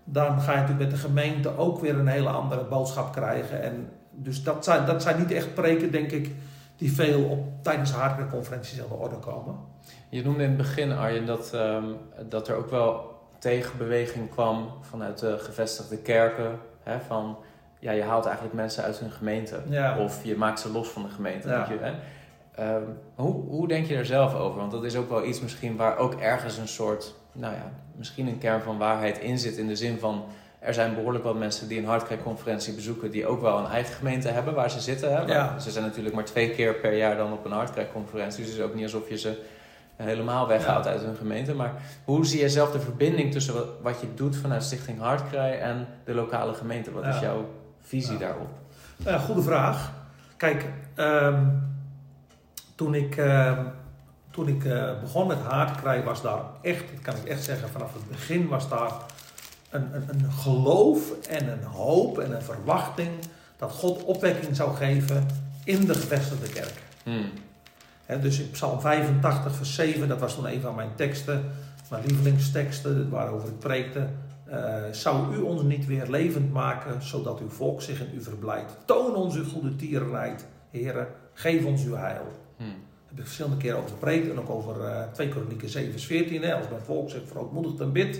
[0.03, 3.61] dan ga je natuurlijk met de gemeente ook weer een hele andere boodschap krijgen.
[3.61, 6.31] En dus dat zijn, dat zijn niet echt preken, denk ik,
[6.77, 7.93] die veel op, tijdens
[8.31, 9.55] conferenties aan de orde komen.
[10.09, 11.95] Je noemde in het begin, Arjen, dat, um,
[12.29, 16.59] dat er ook wel tegenbeweging kwam vanuit de gevestigde kerken,
[16.89, 17.37] Hè, van,
[17.79, 19.59] ja, je haalt eigenlijk mensen uit hun gemeente.
[19.99, 21.49] Of je maakt ze los van de gemeente.
[21.49, 21.67] Ja.
[21.69, 21.93] Je, hè?
[22.55, 22.83] Ehm,
[23.15, 24.59] hoe, hoe denk je er zelf over?
[24.59, 28.27] Want dat is ook wel iets misschien waar ook ergens een soort, nou ja, misschien
[28.27, 29.57] een kern van waarheid in zit.
[29.57, 30.25] In de zin van,
[30.59, 34.27] er zijn behoorlijk wat mensen die een hardcare-conferentie bezoeken, die ook wel een eigen gemeente
[34.27, 35.15] hebben waar ze zitten.
[35.15, 35.21] Hè?
[35.21, 35.59] Ja.
[35.59, 38.43] Ze zijn natuurlijk maar twee keer per jaar dan op een hardcare-conferentie.
[38.43, 39.41] Dus het is ook niet alsof je ze
[40.05, 41.53] helemaal weghaalt uit hun gemeente.
[41.53, 41.73] Maar
[42.03, 46.13] hoe zie je zelf de verbinding tussen wat, je doet vanuit Stichting Hartkrij en de
[46.13, 46.91] lokale gemeente?
[46.91, 47.49] Wat is jouw
[47.81, 48.49] visie daarop?
[48.95, 49.91] Ja, goede vraag.
[50.37, 51.45] Kijk, ehm,
[52.75, 53.65] toen ik, ehm,
[54.31, 57.93] toen ik uh, begon met Hartkrij was daar echt, dat kan ik echt zeggen, vanaf
[57.93, 58.91] het begin was daar
[59.69, 63.09] een, een, een geloof en een hoop en een verwachting
[63.57, 65.27] dat God opwekking zou geven
[65.63, 66.73] in de gevestigde kerk.
[67.03, 67.31] Hmm
[68.17, 71.51] dus in Psalm 85, vers 7, dat was toen een van mijn teksten,
[71.89, 74.07] mijn lievelingsteksten waarover ik preekte.
[74.49, 78.77] Uh, zou u ons niet weer levend maken, zodat uw volk zich in u verblijdt?
[78.85, 82.21] Toon ons uw goede tierenheid, heren, geef ons uw heil.
[82.57, 82.67] Hmm.
[82.67, 86.05] Daar heb ik verschillende keren over gepreekt en ook over uh, 2 Kronieken 7, vers
[86.05, 86.41] 14.
[86.41, 88.19] Hè, als mijn volk zich verootmoedigt en bidt,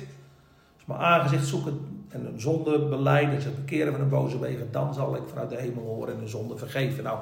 [0.76, 4.94] als mijn aangezicht zoeken en een zonde beleiden, zich bekeren van een boze wegen, dan
[4.94, 7.04] zal ik vanuit de hemel horen en een zonde vergeven.
[7.04, 7.20] Nou,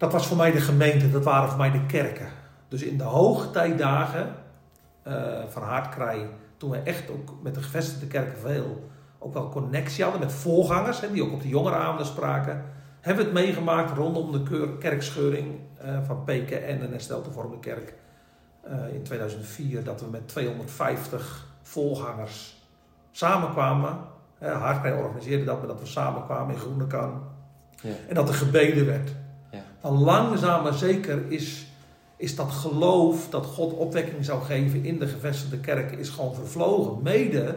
[0.00, 2.28] Dat was voor mij de gemeente, dat waren voor mij de kerken.
[2.68, 4.34] Dus in de hoogtijdagen
[5.06, 5.14] uh,
[5.48, 10.20] van Haardkrij, toen we echt ook met de gevestigde kerken veel ook wel connectie hadden
[10.22, 12.64] met voorgangers, hè, die ook op de jongerenavonden spraken,
[13.00, 17.94] hebben we het meegemaakt rondom de kerkscheuring uh, van PKN en Hersteltevormde Kerk
[18.68, 22.68] uh, in 2004, dat we met 250 voorgangers
[23.10, 23.98] samenkwamen.
[24.38, 27.22] Haardkrij organiseerde dat, maar dat we samenkwamen in Groenekan.
[27.82, 27.90] Ja.
[28.08, 29.10] En dat er gebeden werd.
[29.80, 31.66] Dan langzaam maar zeker is,
[32.16, 37.02] is dat geloof dat God opwekking zou geven in de gevestigde kerken, is gewoon vervlogen.
[37.02, 37.54] Mede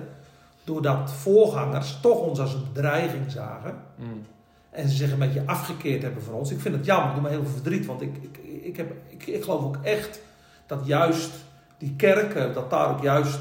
[0.63, 3.75] doordat voorgangers toch ons als een bedreiging zagen.
[3.95, 4.25] Mm.
[4.69, 6.51] En ze zich een beetje afgekeerd hebben van ons.
[6.51, 7.85] Ik vind het jammer, ik doe me heel veel verdriet.
[7.85, 10.19] Want ik, ik, ik, heb, ik, ik geloof ook echt
[10.65, 11.31] dat juist
[11.77, 13.39] die kerken, dat daar ook juist,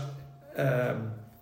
[0.55, 0.97] ehm,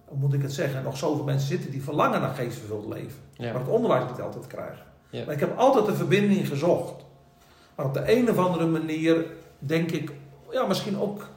[0.05, 3.19] hoe moet ik het zeggen, nog zoveel mensen zitten die verlangen naar geestvervuld leven.
[3.39, 4.85] Maar het onderwijs niet altijd krijgen.
[5.11, 7.05] Maar ik heb altijd een verbinding gezocht.
[7.81, 9.25] Maar op de een of andere manier
[9.59, 10.13] denk ik,
[10.51, 11.29] ja, misschien ook.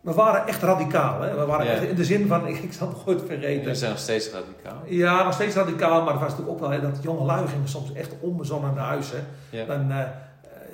[0.00, 1.20] We waren echt radicaal.
[1.20, 1.34] Hè?
[1.34, 3.64] We waren echt in de zin van, ik, ik zal het nooit vergeten.
[3.64, 4.82] We zijn nog steeds radicaal.
[4.86, 6.02] Ja, nog steeds radicaal.
[6.02, 8.84] Maar het was natuurlijk ook wel hè, dat jonge lui gingen soms echt onbezonnen naar
[8.84, 9.10] huis.
[9.10, 9.18] Hè?
[9.58, 9.64] Ja.
[9.64, 9.98] Dan, uh,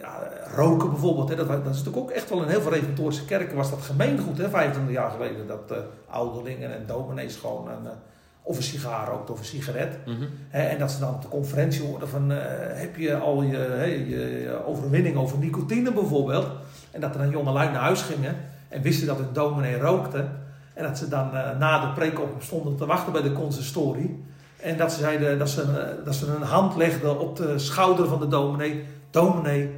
[0.01, 1.29] ja, roken bijvoorbeeld.
[1.29, 1.37] Hè?
[1.37, 4.39] Dat, dat, is natuurlijk ook echt wel in heel veel reformatorische kerken was dat gemeengoed.
[4.39, 4.49] Hè?
[4.49, 5.47] 25 jaar geleden.
[5.47, 5.77] Dat uh,
[6.09, 7.71] ouderlingen en dominees gewoon...
[7.71, 7.91] En, uh,
[8.43, 9.99] of een sigaar rookt of een sigaret.
[10.07, 10.29] Mm -hmm.
[10.51, 12.33] en dat ze dan op de conferentie hoorden van...
[12.33, 12.39] Uh,
[12.73, 16.47] heb je al je, je, overwinning over nicotine bijvoorbeeld?
[16.91, 18.37] En dat er dan jonge lui naar huis gingen...
[18.69, 20.25] en wisten dat hun dominee rookte...
[20.75, 24.25] en dat ze dan uh, na de preek op stonden te wachten bij de consistorie...
[24.57, 28.09] en dat ze, zeiden, dat, ze, uh, dat ze een hand legden op de schouder
[28.09, 28.85] van de dominee...
[29.11, 29.71] dominee,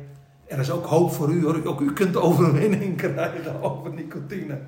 [0.46, 1.60] er is ook hoop voor u hoor.
[1.64, 4.58] Ook u kunt overwinning krijgen over nicotine.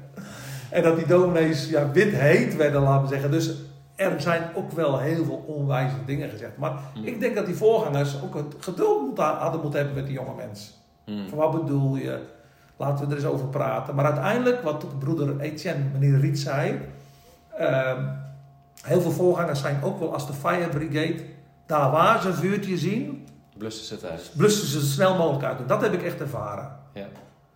[0.71, 3.31] En dat die dominees ja, wit heet werden, laten we zeggen.
[3.31, 3.55] Dus
[3.95, 6.57] er zijn ook wel heel veel onwijze dingen gezegd.
[6.57, 7.05] Maar mm.
[7.05, 10.73] ik denk dat die voorgangers ook het geduld hadden moeten hebben met die jonge mensen.
[11.07, 11.29] Mm.
[11.29, 12.21] Van wat bedoel je?
[12.77, 13.95] Laten we er eens over praten.
[13.95, 16.81] Maar uiteindelijk, wat broeder Etienne, meneer Riet zei.
[17.61, 17.93] Uh,
[18.83, 21.25] heel veel voorgangers zijn ook wel als de fire brigade.
[21.67, 23.29] Daar waar ze een vuurtje zien.
[23.59, 24.31] Blussen ze het uit.
[24.37, 25.59] Blussen ze het snel mogelijk uit.
[25.59, 26.77] En dat heb ik echt ervaren.
[26.93, 27.07] Ja.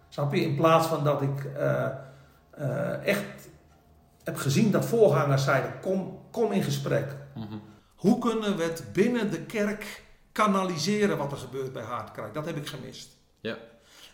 [0.09, 0.41] Snap je?
[0.41, 1.87] In plaats van dat ik uh,
[2.61, 3.49] uh, echt
[4.29, 7.17] heb gezien dat voorgangers zeiden: kom, kom in gesprek.
[7.35, 7.61] Mm
[7.95, 12.35] Hoe kunnen we het binnen de kerk kanaliseren wat er gebeurt bij Haardkrijk?
[12.35, 13.17] Dat heb ik gemist.
[13.41, 13.57] Ja.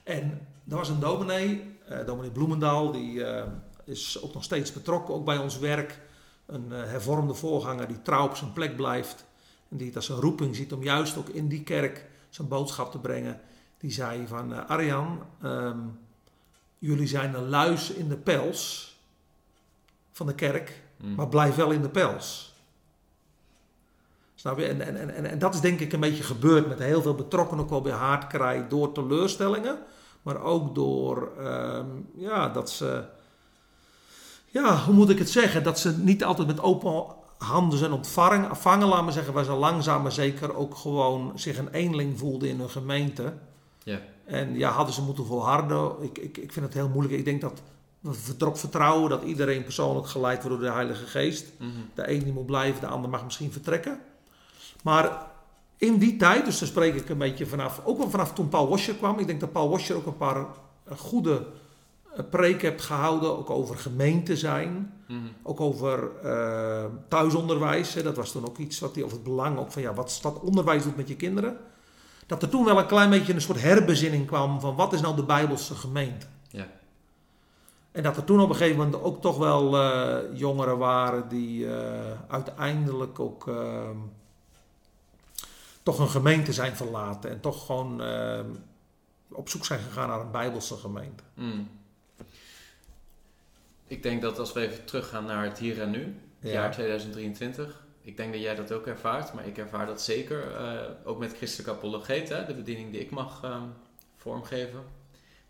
[0.03, 3.43] En er was een dominee, uh, dominee Bloemendaal, die uh,
[3.85, 6.01] is ook nog steeds betrokken, ook bij ons werk.
[6.47, 9.25] Een uh, hervormde voorganger die trouw op zijn plek blijft.
[9.69, 12.91] En die het als een roeping ziet om juist ook in die kerk zijn boodschap
[12.91, 13.41] te brengen.
[13.79, 15.99] Die zei van, Arjan, um,
[16.79, 18.94] jullie zijn een luis in de pels
[20.15, 21.15] van de kerk, mm.
[21.15, 22.55] maar blijf wel in de pels.
[24.35, 24.67] Snap je?
[24.67, 27.65] En, en, en, en dat is denk ik een beetje gebeurd met heel veel betrokkenen,
[27.65, 29.79] ook wel bij haardkraai, door teleurstellingen,
[30.23, 31.87] maar ook door ehm,
[32.17, 33.05] ja, dat ze,
[34.47, 37.05] ja, hoe moet ik het zeggen, dat ze niet altijd met open
[37.39, 41.59] handen zijn ontvangen, vangen, laat maar zeggen, waar ze langzaam maar zeker ook gewoon zich
[41.59, 43.33] een eenling voelden in hun gemeente.
[43.83, 44.01] Ja.
[44.25, 45.93] En ja, hadden ze moeten volharden.
[46.01, 47.15] Ik, ik, ik vind het heel moeilijk.
[47.15, 47.62] Ik denk dat
[48.05, 51.47] vertrok vertrouwen dat iedereen persoonlijk geleid wordt door de Heilige Geest.
[51.59, 51.71] Mhm.
[51.95, 54.01] De een die moet blijven, de ander mag misschien vertrekken.
[54.83, 55.27] Maar
[55.77, 58.69] in die tijd, dus dan spreek ik een beetje vanaf, ook wel vanaf toen Paul
[58.69, 59.19] Washer kwam.
[59.19, 61.47] Ik denk dat Paul Washer ook een paar eh, goede
[62.13, 64.93] eh, preken heeft gehouden, ook over gemeente zijn.
[65.09, 65.19] Mhm.
[65.43, 67.95] Ook over uh, thuisonderwijs.
[67.95, 68.03] Hè.
[68.03, 70.41] Dat was toen ook iets wat hij over het belang ook van ja, wat dat
[70.41, 71.57] onderwijs doet met je kinderen.
[72.27, 75.17] Dat er toen wel een klein beetje een soort herbezinning kwam van wat is nou
[75.17, 76.27] de Bijbelse gemeente.
[77.95, 81.65] En dat er toen op een gegeven moment ook toch wel uh, jongeren waren die
[81.65, 81.73] uh,
[82.29, 83.91] uiteindelijk ook uh,
[85.83, 87.31] toch een gemeente zijn verlaten.
[87.31, 88.47] En toch gewoon ehm,
[89.29, 91.23] op zoek zijn gegaan naar een Bijbelse gemeente.
[91.35, 91.69] Mm.
[93.87, 97.85] Ik denk dat als we even teruggaan naar het hier en nu, het jaar 2023.
[98.01, 100.57] Ik denk dat jij dat ook ervaart, maar ik ervaar dat zeker.
[100.57, 103.69] Eh, ook met christelijke apologeet, hè, de bediening die ik mag ehm,
[104.17, 104.83] vormgeven,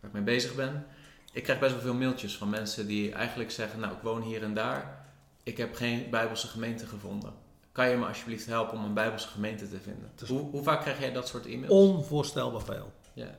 [0.01, 0.87] waar ik mee bezig ben
[1.35, 4.43] ik krijg best wel veel mailtjes van mensen die eigenlijk zeggen: Nou, ik woon hier
[4.43, 5.07] en daar.
[5.43, 7.33] Ik heb geen Bijbelse gemeente gevonden.
[7.73, 10.13] Kan je me alsjeblieft helpen om een Bijbelse gemeente te vinden?
[10.27, 11.73] Hoe, hoe, vaak krijg jij dat soort e-mails?
[11.73, 12.93] Onvoorstelbaar veel.
[13.13, 13.39] Ja.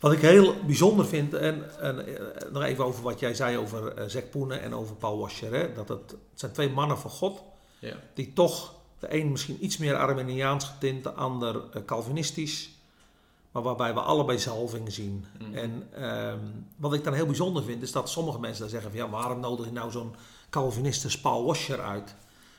[0.00, 3.98] Wat ik heel bijzonder vind, en, en, eh, nog even over wat jij zei over
[3.98, 5.54] uh, Zek Poenen en over Paul Washer.
[5.54, 7.42] Hè, dat het, het zijn twee mannen van God,
[7.78, 7.94] ja.
[8.14, 12.70] die toch, de een misschien iets meer Armeniaans getint, de ander uh, Calvinistisch
[13.52, 15.24] maar waarbij we allebei zalving zien.
[15.38, 15.54] Mm.
[15.54, 16.38] En ehm,
[16.76, 19.40] wat ik dan heel bijzonder vind, is dat sommige mensen dan zeggen van ja, waarom
[19.40, 20.14] nodig je nou zo'n
[20.50, 22.14] Calviniste Paul Washer uit?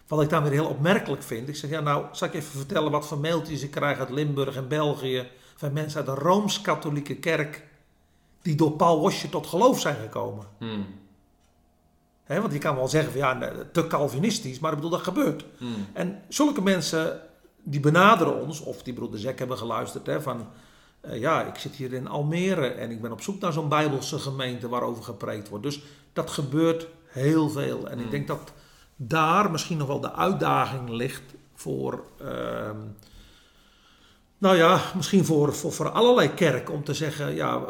[0.08, 2.92] Wat ik dan weer heel opmerkelijk vind, ik zeg ja nou, zal ik even vertellen
[2.92, 7.64] wat voor mailtjes ik krijg uit Limburg en België van mensen uit de Rooms-Katholieke Kerk
[8.42, 10.46] die door Paul Wasje tot geloof zijn gekomen.
[12.24, 15.46] Hè, want je kan wel zeggen van ja, te Calvinistisch, maar ik bedoel, dat gebeurt.
[15.58, 15.88] Hmm.
[15.94, 17.22] En zulke mensen
[17.64, 20.48] die benaderen ons, of die broeder Zek hebben geluisterd, hè, van
[21.02, 24.20] eh, ja, ik zit hier in Almere en ik ben op zoek naar zo'n Bijbelse
[24.20, 25.64] gemeente waarover gepreekt wordt.
[25.64, 25.82] Dus
[26.14, 27.90] dat gebeurt heel veel.
[27.90, 28.12] En ik Mm.
[28.12, 28.52] denk dat
[28.96, 31.22] daar misschien nog wel de uitdaging ligt
[31.56, 32.78] voor, ehm,
[34.38, 37.64] nou ja, misschien voor, voor, voor allerlei kerken om te zeggen, ja,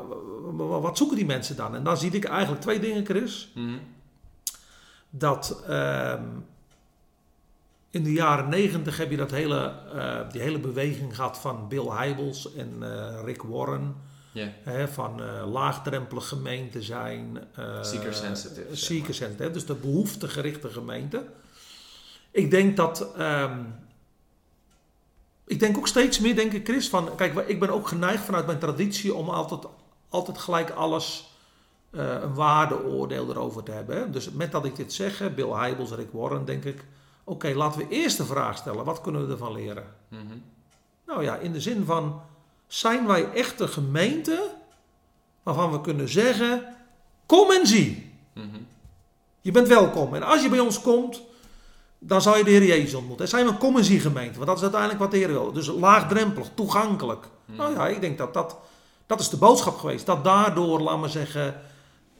[0.56, 1.76] wat zoeken die mensen dan?
[1.76, 3.80] En dan zie ik eigenlijk twee dingen, Chris Hmm.
[5.10, 6.24] dat ehm,
[7.92, 11.90] in de jaren negentig heb je dat hele, eh, die hele beweging gehad van Bill
[11.90, 13.96] Hybels en eh, Rick Warren.
[14.64, 17.38] Hè, van eh laagdrempelig gemeente zijn.
[17.82, 21.26] Seeker sensitive, Seeker sensitive, hè, dus de behoeftegerichte gemeente.
[22.32, 23.16] Ik denk dat...
[23.18, 23.60] ehm,
[25.46, 27.16] ik denk ook steeds meer, denk ik Chris, van...
[27.16, 29.64] Kijk, ik ben ook geneigd vanuit mijn traditie om altijd,
[30.10, 31.36] altijd gelijk alles
[31.92, 33.98] een waardeoordeel erover te hebben.
[33.98, 34.10] Hè.
[34.10, 36.86] Dus met dat ik dit zeg, Bill Hybels, Rick Warren, denk ik...
[37.24, 39.86] Oké, laten we eerst de vraag stellen, wat kunnen we ervan leren?
[40.08, 40.38] Mhm.
[41.06, 42.22] Nou ja, in de zin van,
[42.68, 44.52] zijn wij echt een gemeente
[45.44, 46.76] waarvan we kunnen zeggen,
[47.26, 48.12] kom en zie.
[48.34, 48.46] Mhm.
[49.42, 50.16] Je bent welkom.
[50.16, 51.22] En als je bij ons komt,
[52.00, 53.26] dan zal je de Heer Jezus ontmoeten.
[53.26, 55.28] En zijn we een kom en zie gemeente, want dat is uiteindelijk wat de Heer
[55.28, 55.52] wil.
[55.52, 57.28] Dus laagdrempelig, toegankelijk.
[57.46, 57.58] Mhm.
[57.58, 58.58] Nou ja, ik denk dat dat,
[59.06, 60.06] dat is de boodschap geweest.
[60.06, 61.62] Dat daardoor, laat maar zeggen,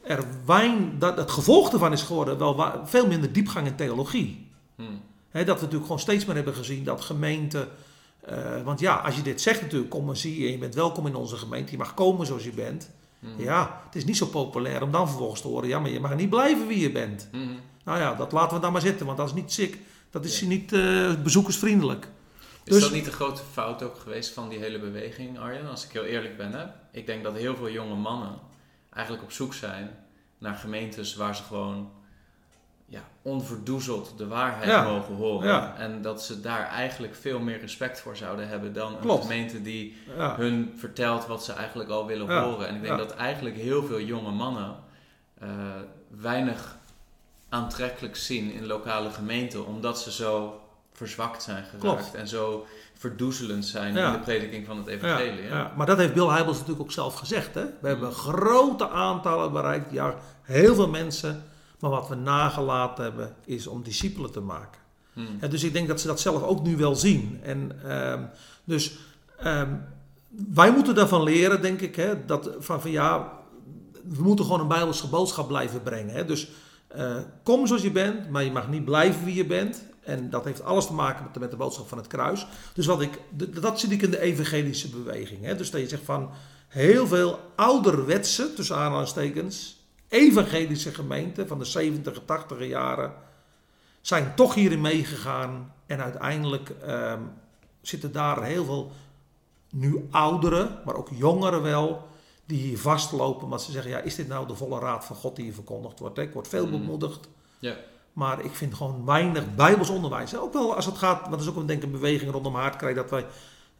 [0.02, 4.41] er wijn, dat het gevolg ervan is geworden wel veel minder diepgang in theologie.
[4.86, 5.00] Hmm.
[5.32, 7.68] Dat we natuurlijk gewoon steeds meer hebben gezien dat gemeenten.
[8.20, 11.06] eh, want ja, als je dit zegt natuurlijk, kom maar zie je, je bent welkom
[11.06, 12.90] in onze gemeente, je mag komen zoals je bent.
[13.18, 13.42] Mhm.
[13.42, 16.14] Ja, het is niet zo populair om dan vervolgens te horen, ja, maar je mag
[16.14, 17.28] niet blijven wie je bent.
[17.32, 17.42] Mhm.
[17.84, 19.78] Nou ja, dat laten we dan maar zitten, want dat is niet sick,
[20.10, 22.08] dat is niet eh, bezoekersvriendelijk.
[22.64, 25.68] Is Dus- dat niet de grote fout ook geweest van die hele beweging, Arjen?
[25.70, 26.64] Als ik heel eerlijk ben, hè?
[26.92, 28.38] Ik denk dat heel veel jonge mannen
[28.90, 29.90] eigenlijk op zoek zijn
[30.38, 31.90] naar gemeentes waar ze gewoon
[32.92, 34.82] ja, onverdoezeld de waarheid Ja.
[34.82, 35.48] mogen horen.
[35.48, 35.74] Ja.
[35.78, 39.22] En dat ze daar eigenlijk veel meer respect voor zouden hebben dan een Klopt.
[39.22, 42.68] gemeente die Ja, hun vertelt wat ze eigenlijk al willen horen.
[42.68, 44.76] En ik denk dat eigenlijk heel veel jonge mannen
[45.38, 45.48] eh,
[46.20, 46.76] weinig
[47.48, 50.60] aantrekkelijk zien in lokale gemeenten, omdat ze zo
[50.92, 52.14] verzwakt zijn geraakt Klopt.
[52.14, 52.66] en zo
[52.98, 55.48] verdoezelend zijn in de prediking van het evangelie.
[55.76, 57.54] Maar dat heeft Bill Hybels natuurlijk ook zelf gezegd.
[57.54, 57.64] Hè?
[57.80, 61.44] We hebben grote aantallen bereikt, ja, heel veel mensen.
[61.82, 64.80] Maar wat we nagelaten hebben, is om discipelen te maken.
[65.12, 65.38] Hmm.
[65.50, 67.40] Dus ik denk dat ze dat zelf ook nu wel zien.
[67.42, 68.22] En ehm,
[68.64, 68.98] dus
[69.38, 69.74] ehm,
[70.54, 73.32] wij moeten daarvan leren, denk ik, hè, dat van, van ja,
[74.08, 76.14] we moeten gewoon een Bijbelse boodschap blijven brengen.
[76.14, 76.24] Hè.
[76.24, 76.48] Dus
[76.88, 79.82] eh, kom zoals je bent, maar je mag niet blijven wie je bent.
[80.00, 82.46] En dat heeft alles te maken met de, met de boodschap van het kruis.
[82.74, 83.20] Dus wat ik,
[83.60, 85.44] dat zie ik in de evangelische beweging.
[85.44, 85.56] Hè.
[85.56, 86.30] Dus dat je zegt van
[86.68, 89.81] heel veel ouderwetse, tussen aanhalingstekens,
[90.12, 93.12] evangelische gemeenten van de 70 80 jaren
[94.00, 95.74] zijn toch hierin meegegaan.
[95.86, 97.20] En uiteindelijk ehm,
[97.80, 98.90] zitten daar heel veel
[99.70, 102.08] nu ouderen, maar ook jongeren wel,
[102.44, 103.48] die hier vastlopen.
[103.48, 105.98] Want ze zeggen, ja, is dit nou de volle raad van God die hier verkondigd
[105.98, 106.16] wordt?
[106.16, 106.22] hè?
[106.22, 106.78] Ik word veel Mhm.
[106.78, 107.28] bemoedigd.
[107.58, 107.76] Ja.
[108.12, 110.36] Maar ik vind gewoon weinig Bijbels onderwijs.
[110.36, 112.54] Ook wel als het gaat, want dat is ook een, denk ik, een beweging rondom
[112.54, 113.26] Haardkrij, dat wij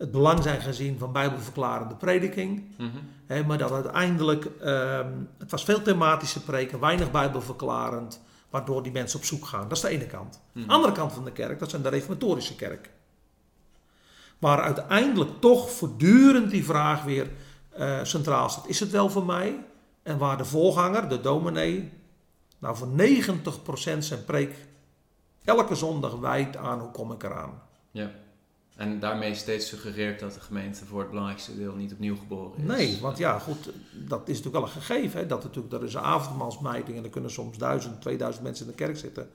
[0.02, 2.64] het belang zijn gezien van Bijbelverklarende prediking.
[2.76, 2.88] Mhm.
[3.26, 9.18] Hè, maar dat uiteindelijk, ehm, het was veel thematische preken, weinig bijbelverklarend, waardoor die mensen
[9.18, 9.68] op zoek gaan.
[9.68, 10.40] Dat is de ene kant.
[10.52, 10.70] Mhm.
[10.70, 12.90] Andere kant van de kerk, dat zijn de reformatorische kerk.
[14.38, 17.30] Waar uiteindelijk toch voortdurend die vraag weer
[17.68, 18.68] eh, centraal staat.
[18.68, 19.64] Is het wel voor mij?
[20.02, 21.92] En waar de voorganger, de dominee,
[22.58, 24.54] nou voor 90% zijn preek
[25.44, 27.62] elke zondag wijdt aan hoe kom ik eraan.
[27.90, 28.10] Ja.
[28.82, 32.64] En daarmee steeds suggereert dat de gemeente voor het belangrijkste deel niet opnieuw geboren is.
[32.64, 35.20] Nee, want ja, goed, dat is natuurlijk wel een gegeven.
[35.20, 35.26] Hè?
[35.26, 38.76] Dat natuurlijk, er is een avondmaalsmeiding en er kunnen soms duizend, 2000 mensen in de
[38.76, 39.30] kerk zitten.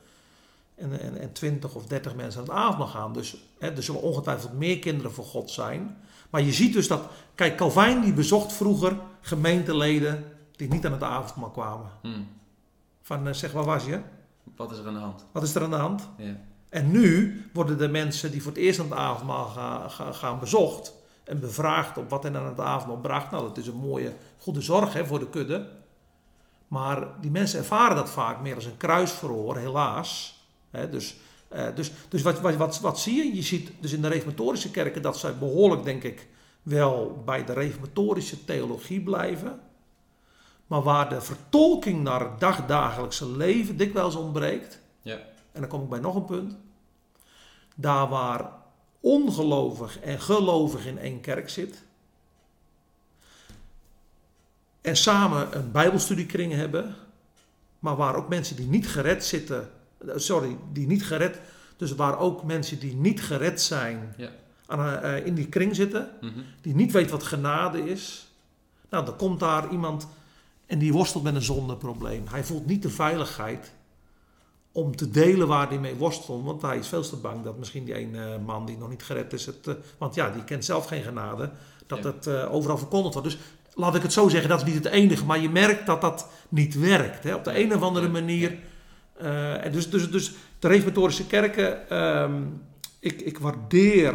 [0.75, 3.13] En, en, en 20 of 30 mensen aan het avondmaal gaan.
[3.13, 5.97] Dus hè, er zullen ongetwijfeld meer kinderen voor God zijn.
[6.29, 7.01] Maar je ziet dus dat,
[7.35, 10.23] kijk, Calvijn die bezocht vroeger gemeenteleden
[10.55, 11.91] die niet aan het avondmaal kwamen.
[12.01, 12.27] Hmm.
[13.01, 14.01] Van, eh, zeg, waar was je?
[14.55, 15.25] Wat is er aan de hand?
[15.31, 16.09] Wat is er aan de hand?
[16.17, 16.35] Ja.
[16.69, 20.93] En nu worden de mensen die voor het eerst aan het avondmaal gaan, gaan, bezocht
[21.23, 23.31] en bevraagd op wat hen aan het avondmaal bracht.
[23.31, 25.67] Nou, dat is een mooie, goede zorg hè, voor de kudde.
[26.67, 30.41] Maar die mensen ervaren dat vaak meer als een kruisverhoor, helaas.
[30.91, 31.15] Dus
[31.47, 33.35] eh, dus, dus wat, wat, wat, wat zie je?
[33.35, 36.27] Je ziet dus in de reformatorische kerken dat zij behoorlijk, denk ik,
[36.63, 39.59] wel bij de reformatorische theologie blijven.
[40.67, 44.79] Maar waar de vertolking naar het dagdagelijkse leven dikwijls ontbreekt.
[45.01, 45.19] Ja.
[45.57, 46.55] En dan kom ik bij nog een punt.
[47.75, 48.51] Daar waar
[48.99, 51.85] ongelovig en gelovig in één kerk zit,
[54.81, 56.95] En samen een bijbelstudiekring hebben.
[57.79, 59.69] Maar waar ook mensen die niet gered zitten.
[60.07, 61.39] eh, Sorry, die niet gered.
[61.77, 64.13] Dus waar ook mensen die niet gered zijn.
[64.17, 64.29] Ja.
[64.65, 66.09] Aan, eh, in die kring zitten.
[66.21, 66.39] Mhm.
[66.61, 68.31] Die niet weet wat genade is.
[68.89, 70.07] Nou, dan komt daar iemand.
[70.65, 72.27] En die worstelt met een zondeprobleem.
[72.27, 73.71] Hij voelt niet de veiligheid.
[74.77, 76.43] Om te delen waar hij mee worstelt.
[76.45, 79.33] Want hij is veel te bang dat misschien die ene man die nog niet gered
[79.33, 79.45] is.
[79.45, 81.49] Het, eh, want ja, die kent zelf geen genade.
[81.87, 82.05] Dat Ja.
[82.05, 83.29] het eh, overal verkondigd wordt.
[83.29, 83.37] Dus
[83.73, 85.25] laat ik het zo zeggen, dat is niet het enige.
[85.25, 87.23] Maar je merkt dat dat niet werkt.
[87.23, 87.35] Hè?
[87.35, 88.57] Op de een of andere manier.
[89.17, 91.89] Eh, en dus, dus, dus de reformatorische kerken.
[91.89, 92.41] ehm,
[92.99, 94.11] ik, ik waardeer.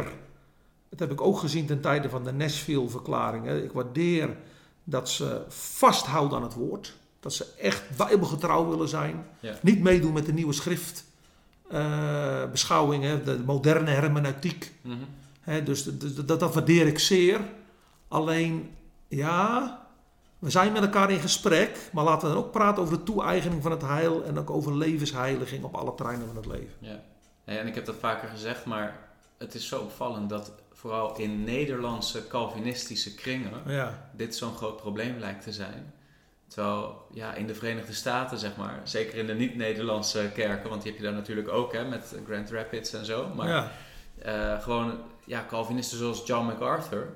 [0.89, 3.45] Dat heb ik ook gezien ten tijde van de Nashville-verklaring.
[3.45, 3.63] hè.
[3.63, 4.37] Ik waardeer
[4.83, 6.93] dat ze vasthouden aan het woord.
[7.23, 9.25] Dat ze echt bijbelgetrouw willen zijn.
[9.39, 9.53] Ja.
[9.61, 11.05] Niet meedoen met de nieuwe schrift.
[11.69, 12.43] eh,
[13.01, 14.73] hè, de moderne hermeneutiek.
[14.81, 14.97] Mhm.
[15.41, 15.83] Hè, dus
[16.25, 17.39] dat, dat waardeer ik zeer.
[18.07, 18.71] Alleen,
[19.07, 19.79] ja,
[20.39, 21.89] we zijn met elkaar in gesprek.
[21.91, 24.23] Maar laten we dan ook praten over de toe-eigening van het heil.
[24.23, 26.75] En ook over levensheiliging op alle terreinen van het leven.
[26.79, 26.99] Ja.
[27.45, 28.99] Ja, en ik heb dat vaker gezegd, maar
[29.37, 35.19] het is zo opvallend dat vooral in Nederlandse Calvinistische kringen Ja, dit zo'n groot probleem
[35.19, 35.93] lijkt te zijn.
[36.53, 40.91] Terwijl ja, in de Verenigde Staten, zeg maar, zeker in de niet-Nederlandse kerken, want die
[40.91, 43.27] heb je daar natuurlijk ook hè, met Grand Rapids en zo.
[43.35, 43.71] Maar ja,
[44.21, 47.07] eh, gewoon ja, Calvinisten zoals John MacArthur,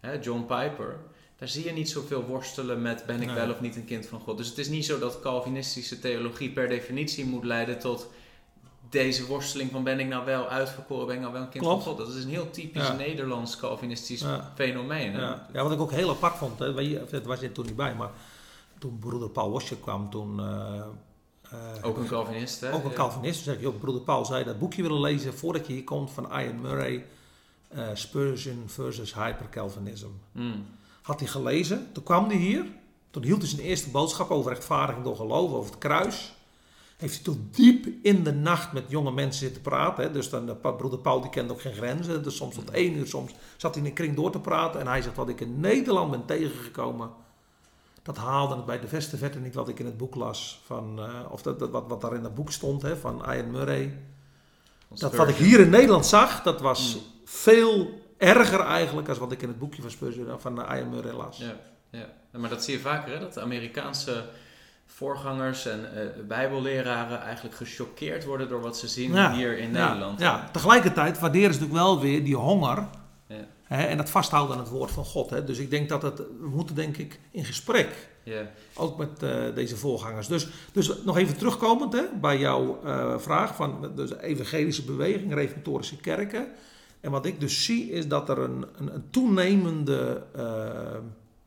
[0.00, 0.96] hè, John Piper,
[1.38, 3.34] daar zie je niet zoveel worstelen met ben ik Nee.
[3.36, 4.36] wel of niet een kind van God.
[4.36, 8.10] Dus het is niet zo dat Calvinistische theologie per definitie moet leiden tot
[8.90, 11.82] deze worsteling van ben ik nou wel uitverkoren, ben ik nou wel een kind Klopt.
[11.84, 12.06] van God.
[12.06, 12.92] Dat is een heel typisch Ja.
[12.92, 14.52] Nederlands Calvinistisch Ja.
[14.54, 15.12] fenomeen.
[15.14, 15.20] hè.
[15.20, 15.46] ja.
[15.52, 16.58] ja, wat ik ook heel apart vond.
[16.58, 16.74] Hè,
[17.10, 18.10] dat was je toen niet bij, maar
[18.84, 20.40] toen broeder Paul Wasje kwam, toen...
[20.40, 20.82] eh,
[21.50, 22.72] eh, Ook een Calvinist, hè?
[22.72, 22.92] Ook een.
[22.92, 23.34] Calvinist.
[23.34, 26.10] Toen zei ik, joh, broeder Paul zei dat boekje willen lezen voordat je hier komt
[26.10, 27.06] van Ian Murray.
[27.68, 30.06] eh, Spurgeon versus Hyper-Calvinism.
[30.32, 30.66] Mm.
[31.02, 31.88] Had hij gelezen.
[31.92, 32.66] Toen kwam hij hier.
[33.10, 36.34] Toen hield hij zijn eerste boodschap over rechtvaardiging door geloof, over het kruis.
[36.96, 40.04] Heeft hij tot diep in de nacht met jonge mensen zitten praten.
[40.04, 40.10] Hè.
[40.10, 42.22] Dus dan, de broeder Paul die kende ook geen grenzen.
[42.22, 44.80] Dus soms tot één uur, soms zat hij in een kring door te praten.
[44.80, 47.10] En hij zegt, wat ik in Nederland ben tegengekomen...
[48.04, 50.60] Dat haalde het bij de beste verte niet wat ik in het boek las.
[50.66, 53.50] Van, eh, of dat, dat, wat, wat daar in het boek stond hè, van Ian
[53.50, 53.98] Murray.
[54.88, 57.00] Dat wat ik hier in Nederland zag, dat was Mm.
[57.24, 59.08] veel erger eigenlijk...
[59.08, 61.38] als wat ik in het boekje van Spurgeon van eh, Ian Murray las.
[61.38, 61.54] Ja,
[61.90, 62.06] ja.
[62.38, 63.18] Maar dat zie je vaker, hè?
[63.20, 64.24] dat de Amerikaanse
[64.86, 69.86] voorgangers en eh, bijbelleraren eigenlijk gechoqueerd worden door wat ze zien Ja, hier in Ja,
[69.88, 70.20] Nederland.
[70.20, 72.86] Ja, tegelijkertijd waarderen ze natuurlijk wel weer die honger.
[73.68, 75.30] En dat vasthouden aan het woord van God.
[75.30, 75.44] Hè.
[75.44, 78.08] Dus ik denk dat het, we moeten denk ik in gesprek.
[78.74, 80.26] Ook met eh, deze voorgangers.
[80.26, 85.34] Dus, dus nog even terugkomend hè, bij jouw eh, vraag van dus de evangelische beweging,
[85.34, 86.48] reformatorische kerken.
[87.00, 90.98] En wat ik dus zie is dat er een, een, een toenemende eh,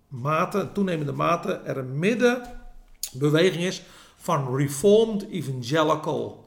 [0.08, 3.82] mate, een toenemende mate er een middenbeweging is
[4.16, 6.46] van reformed evangelical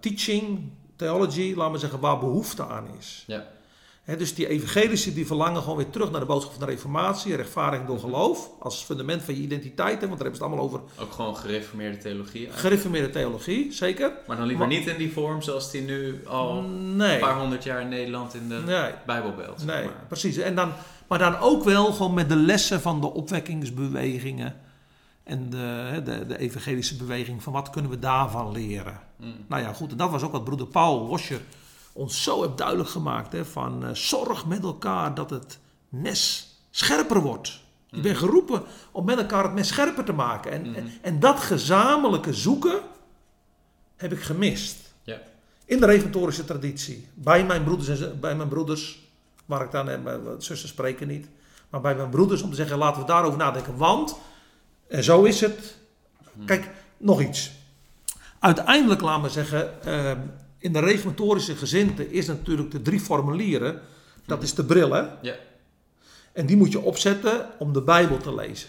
[0.00, 3.24] teaching, theology, laten we zeggen, waar behoefte aan is.
[3.26, 3.46] Ja.
[4.18, 7.88] Dus die evangelische die verlangen gewoon weer terug naar de boodschap van de reformatie, rechtvaardiging
[7.88, 10.00] door geloof, als fundament van je identiteit.
[10.00, 12.32] Hè, want daar hebben ze het allemaal over Ook gewoon gereformeerde theologie.
[12.46, 12.58] eigenlijk.
[12.60, 14.12] gereformeerde theologie, zeker.
[14.26, 17.64] Maar dan liever Maar- niet in die vorm zoals die nu al een paar honderd
[17.64, 19.60] jaar in Nederland in de nee, Bijbelbelt.
[19.60, 20.04] zeg nee, maar.
[20.08, 20.36] precies.
[20.36, 20.72] En dan,
[21.08, 24.56] maar dan ook wel gewoon met de lessen van de opwekkingsbewegingen
[25.24, 29.00] en de, de evangelische beweging, van wat kunnen we daarvan leren.
[29.16, 29.34] Mm.
[29.48, 31.40] Nou ja, goed, en dat was ook wat broeder Paul Wascher
[31.96, 33.32] ons zo heeft duidelijk gemaakt.
[33.32, 37.62] Hè, van eh, zorg met elkaar dat het mes scherper wordt.
[37.86, 40.50] Je bent geroepen om met elkaar het mes scherper te maken.
[40.52, 40.74] En, Mhm.
[40.74, 42.80] en, en dat gezamenlijke zoeken
[43.96, 44.76] heb ik gemist.
[45.02, 45.18] Ja.
[45.64, 47.08] In de reformatorische traditie.
[47.14, 49.02] Bij mijn broeders, en, bij mijn broeders
[49.46, 51.26] waar ik dan, eh, mijn zussen spreken niet.
[51.70, 53.76] Maar bij mijn broeders om te zeggen, laten we daarover nadenken.
[53.76, 54.16] Want,
[54.88, 55.76] en zo is het.
[56.32, 56.46] Mhm.
[56.46, 57.52] Kijk, nog iets.
[58.38, 60.18] Uiteindelijk, laten we zeggen, ehm,
[60.64, 63.80] in de reformatorische gezinte is natuurlijk de drie formulieren.
[64.26, 65.00] Dat is de bril, hè?
[65.22, 65.34] Ja.
[66.32, 68.68] En die moet je opzetten om de Bijbel te lezen.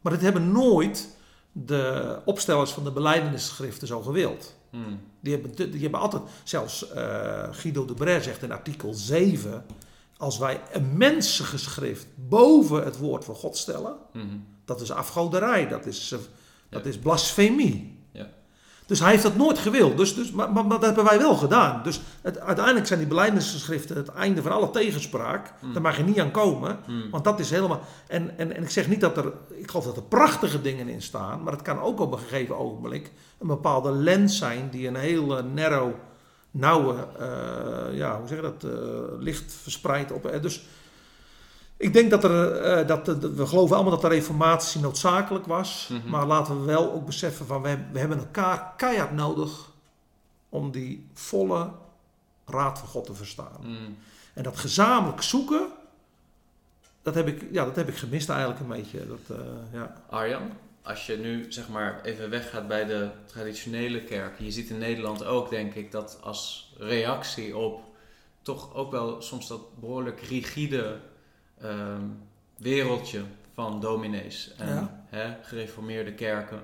[0.00, 1.08] Maar dat hebben nooit
[1.52, 4.54] de opstellers van de beleidenisschriften zo gewild.
[4.70, 5.00] Mm.
[5.20, 9.64] Die hebben, die hebben altijd, zelfs eh, Guido de Bray zegt in artikel 7...
[10.16, 13.96] als wij een mensengeschrift boven het woord van God stellen...
[14.12, 14.26] Mhm.
[14.64, 16.18] dat is afgoderij, dat is, eh,
[16.68, 16.88] dat Ja.
[16.88, 17.93] is blasfemie.
[18.86, 21.34] Dus hij heeft dat nooit gewild, dus, dus, maar, maar, maar dat hebben wij wel
[21.34, 21.82] gedaan.
[21.82, 25.52] Dus het, uiteindelijk zijn die beleidingsgeschriften het einde van alle tegenspraak.
[25.60, 25.72] Mm.
[25.72, 26.78] Daar mag je niet aan komen.
[26.86, 27.10] Mm.
[27.10, 27.80] Want dat is helemaal.
[28.06, 29.32] En, en, en ik zeg niet dat er.
[29.48, 31.42] Ik geloof dat er prachtige dingen in staan.
[31.42, 33.10] Maar het kan ook op een gegeven ogenblik.
[33.38, 34.68] een bepaalde lens zijn.
[34.70, 35.92] die een heel narrow.
[36.50, 36.94] nauwe.
[37.18, 38.64] eh, ja, hoe zeg je dat?
[38.72, 38.78] eh,
[39.18, 40.26] licht verspreidt op.
[40.26, 40.66] eh, dus.
[41.76, 45.88] Ik denk dat er, eh, dat we geloven allemaal dat de reformatie noodzakelijk was.
[45.92, 46.10] Mhm.
[46.10, 49.72] Maar laten we wel ook beseffen van we, we hebben elkaar keihard nodig
[50.48, 51.70] om die volle
[52.46, 53.60] raad van God te verstaan.
[53.60, 53.96] Mm.
[54.34, 55.66] En dat gezamenlijk zoeken,
[57.02, 59.06] dat heb ik, ja, dat heb ik gemist eigenlijk een beetje.
[59.06, 60.02] Dat, eh, ja.
[60.10, 60.50] Arjan,
[60.82, 64.44] als je nu zeg maar even weggaat bij de traditionele kerken.
[64.44, 67.82] Je ziet in Nederland ook, denk ik, dat als reactie op
[68.42, 71.00] toch ook wel soms dat behoorlijk rigide
[71.64, 72.02] ehm,
[72.56, 73.20] wereldje
[73.54, 75.38] van dominees en Ja.
[75.42, 76.60] gereformeerde kerken.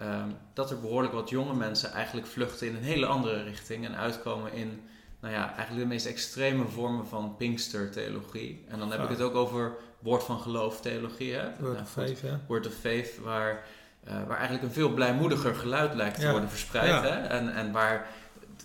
[0.00, 3.96] ehm, dat er behoorlijk wat jonge mensen eigenlijk vluchten in een hele andere richting en
[3.96, 4.80] uitkomen in
[5.20, 8.64] nou ja, eigenlijk de meest extreme vormen van Pinkster-theologie.
[8.68, 11.34] En dan heb ik het ook over woord van geloof theologie.
[11.34, 11.42] Hè?
[11.60, 12.36] Word Nou, of goed, faith, hè?
[12.46, 13.62] Word of Faith, waar,
[14.04, 16.30] eh, waar eigenlijk een veel blijmoediger geluid lijkt te Ja.
[16.30, 17.02] worden verspreid.
[17.02, 17.08] Hè?
[17.26, 18.06] En, en waar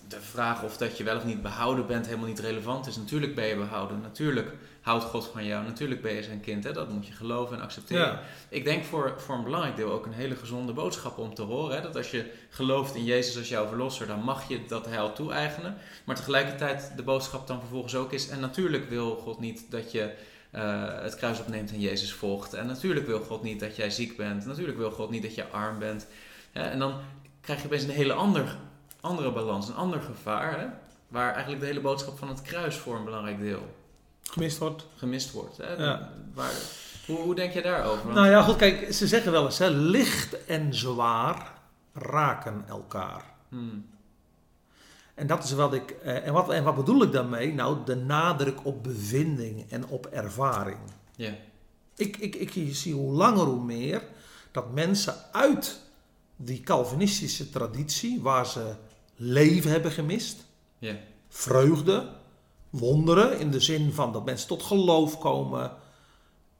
[0.08, 2.96] de vraag of dat je wel of niet behouden bent helemaal niet relevant is.
[2.96, 6.64] Natuurlijk ben je behouden, natuurlijk houdt God van jou, natuurlijk ben je zijn kind.
[6.64, 6.72] Hè?
[6.72, 8.06] Dat moet je geloven en accepteren.
[8.06, 8.20] Ja.
[8.48, 11.76] Ik denk voor, voor een belangrijk deel ook een hele gezonde boodschap om te horen.
[11.76, 11.82] Hè?
[11.82, 15.76] Dat als je gelooft in Jezus als jouw verlosser, dan mag je dat heil toe-eigenen.
[16.04, 18.28] Maar tegelijkertijd de boodschap dan vervolgens ook is...
[18.28, 20.12] en natuurlijk wil God niet dat je
[20.50, 22.54] eh, het kruis opneemt en Jezus volgt.
[22.54, 24.46] En natuurlijk wil God niet dat jij ziek bent.
[24.46, 26.06] Natuurlijk wil God niet dat je arm bent.
[26.52, 26.62] Hè?
[26.62, 26.94] En dan
[27.40, 28.56] krijg je opeens een hele ander,
[29.00, 30.60] andere balans, een ander gevaar...
[30.60, 30.66] Hè?
[31.10, 33.78] waar eigenlijk de hele boodschap van het kruis voor een belangrijk deel
[34.22, 34.86] Gemist wordt.
[34.96, 35.56] gemist wordt.
[35.56, 35.72] Hè?
[35.72, 36.12] Ja.
[36.34, 36.52] Waar,
[37.06, 38.02] hoe, hoe denk je daarover?
[38.04, 41.52] Want- Nou ja, goed, kijk, ze zeggen wel eens, hè, licht en zwaar
[41.92, 43.24] raken elkaar.
[43.48, 43.86] Hmm.
[45.14, 45.90] En dat is wat ik.
[45.90, 47.52] eh, en, wat, en wat bedoel ik daarmee?
[47.54, 50.78] Nou, de nadruk op bevinding en op ervaring.
[51.16, 51.32] Ja.
[51.96, 54.02] Ik, ik, ik zie hoe langer hoe meer
[54.50, 55.80] dat mensen uit
[56.36, 58.74] die Calvinistische traditie, waar ze
[59.16, 60.44] leven hebben gemist,
[60.78, 60.96] Ja.
[61.28, 62.08] vreugde,
[62.70, 65.72] wonderen, in de zin van dat mensen tot geloof komen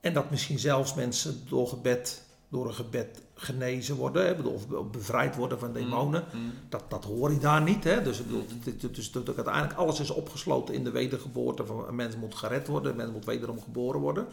[0.01, 4.91] en dat misschien zelfs mensen door gebed, door een gebed genezen worden, hè, bedoel, of
[4.91, 6.25] bevrijd worden van demonen.
[6.31, 6.53] Hmm.
[6.69, 7.85] Dat, dat hoor je daar niet.
[7.85, 8.03] Hè?
[8.03, 8.47] Dus, ik bedoel,
[8.93, 11.67] dus dat uiteindelijk alles is opgesloten in de wedergeboorte.
[11.67, 14.27] Van een mens moet gered worden, een mens moet wederom geboren worden.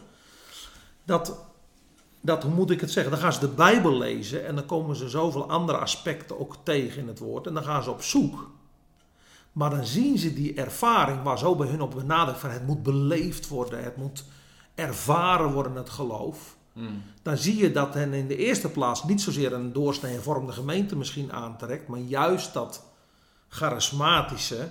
[1.04, 1.36] Dat,
[2.20, 3.12] dat, hoe moet ik het zeggen?
[3.12, 7.00] Dan gaan ze de Bijbel lezen en dan komen ze zoveel andere aspecten ook tegen
[7.00, 7.46] in het woord.
[7.46, 8.50] En dan gaan ze op zoek.
[9.58, 12.82] Maar dan zien ze die ervaring waar zo bij hun op benadrukt van het moet
[12.82, 14.24] beleefd worden, het moet
[14.74, 17.02] ervaren worden, het geloof Hmm.
[17.22, 20.96] dan zie je dat hen in de eerste plaats niet zozeer een doorsnee hervormde gemeente
[20.96, 22.84] misschien aantrekt, maar juist dat
[23.48, 24.70] charismatische,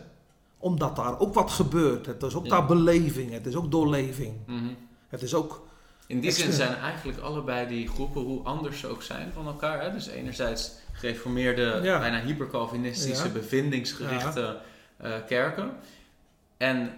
[0.58, 2.06] omdat daar ook wat gebeurt.
[2.06, 2.50] Het is ook Ja.
[2.50, 4.34] daar beleving, het is ook doorleving.
[4.46, 4.66] Mhm.
[5.10, 5.66] Het is ook,
[6.08, 9.82] In die zin zijn eigenlijk allebei die groepen, hoe anders ze ook zijn van elkaar.
[9.82, 9.92] Hè?
[9.92, 12.00] Dus enerzijds gereformeerde, Ja.
[12.00, 13.32] bijna hypercalvinistische, Ja.
[13.34, 14.58] bevindingsgerichte
[14.98, 15.72] eh, kerken.
[16.58, 16.94] En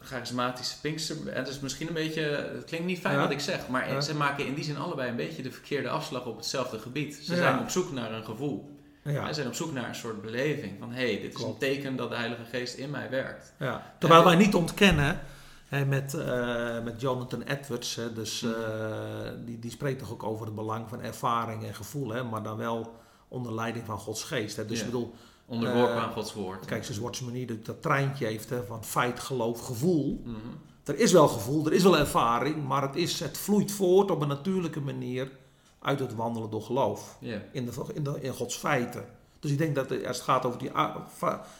[0.00, 1.16] charismatische Pinkster.
[1.34, 2.20] Het is misschien een beetje,
[2.54, 3.20] het klinkt niet fijn Ja.
[3.20, 4.00] wat ik zeg, maar Ja.
[4.00, 7.14] ze maken in die zin allebei een beetje de verkeerde afslag op hetzelfde gebied.
[7.14, 7.38] Ze Ja.
[7.38, 8.74] zijn op zoek naar een gevoel.
[9.02, 10.72] ja, Ze zijn op zoek naar een soort beleving.
[10.78, 11.52] Van hé, hey, dit is Klopt.
[11.52, 13.52] een teken dat de Heilige Geest in mij werkt.
[13.58, 13.92] ja.
[13.98, 15.20] Terwijl wij niet ontkennen,
[15.86, 18.50] met, eh, met Jonathan Edwards, hè, dus, eh,
[19.44, 22.56] die, die spreekt toch ook over het belang van ervaring en gevoel, hè, maar dan
[22.56, 22.94] wel
[23.28, 24.56] onder leiding van Gods geest.
[24.56, 24.66] Hè.
[24.66, 25.14] Dus ik bedoel,
[25.46, 26.64] Onderworpen Eh, aan Gods woord.
[26.64, 30.22] kijk, zoals Watchman dat, dat treintje heeft hè, van feit, geloof, gevoel.
[30.24, 30.36] Mhm.
[30.84, 34.20] Er is wel gevoel, er is wel ervaring, maar het, is, het vloeit voort op
[34.20, 35.30] een natuurlijke manier
[35.80, 37.16] uit het wandelen door geloof.
[37.52, 39.04] In, de, in, de, in Gods feiten.
[39.40, 40.70] Dus ik denk dat als het gaat over die,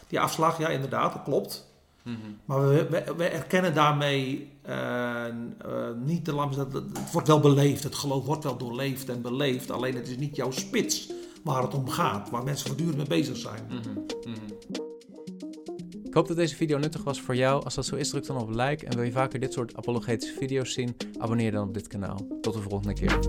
[0.07, 1.67] die afslag, ja inderdaad, dat klopt.
[2.03, 2.15] Mhm.
[2.45, 5.25] Maar we, we, we erkennen daarmee eh,
[6.03, 9.21] niet de lam, dat het het wordt wel beleefd, het geloof wordt wel doorleefd en
[9.21, 9.71] beleefd.
[9.71, 11.11] Alleen het is niet jouw spits
[11.47, 13.65] waar het om gaat, waar mensen voortdurend mee bezig zijn.
[13.69, 13.89] Mhm,
[14.31, 14.79] mhm.
[16.03, 17.63] Ik hoop dat deze video nuttig was voor jou.
[17.63, 18.85] Als dat zo is, druk dan op like.
[18.85, 22.27] En wil je vaker dit soort apologetische video's zien, abonneer dan op dit kanaal.
[22.41, 23.19] Tot de volgende keer.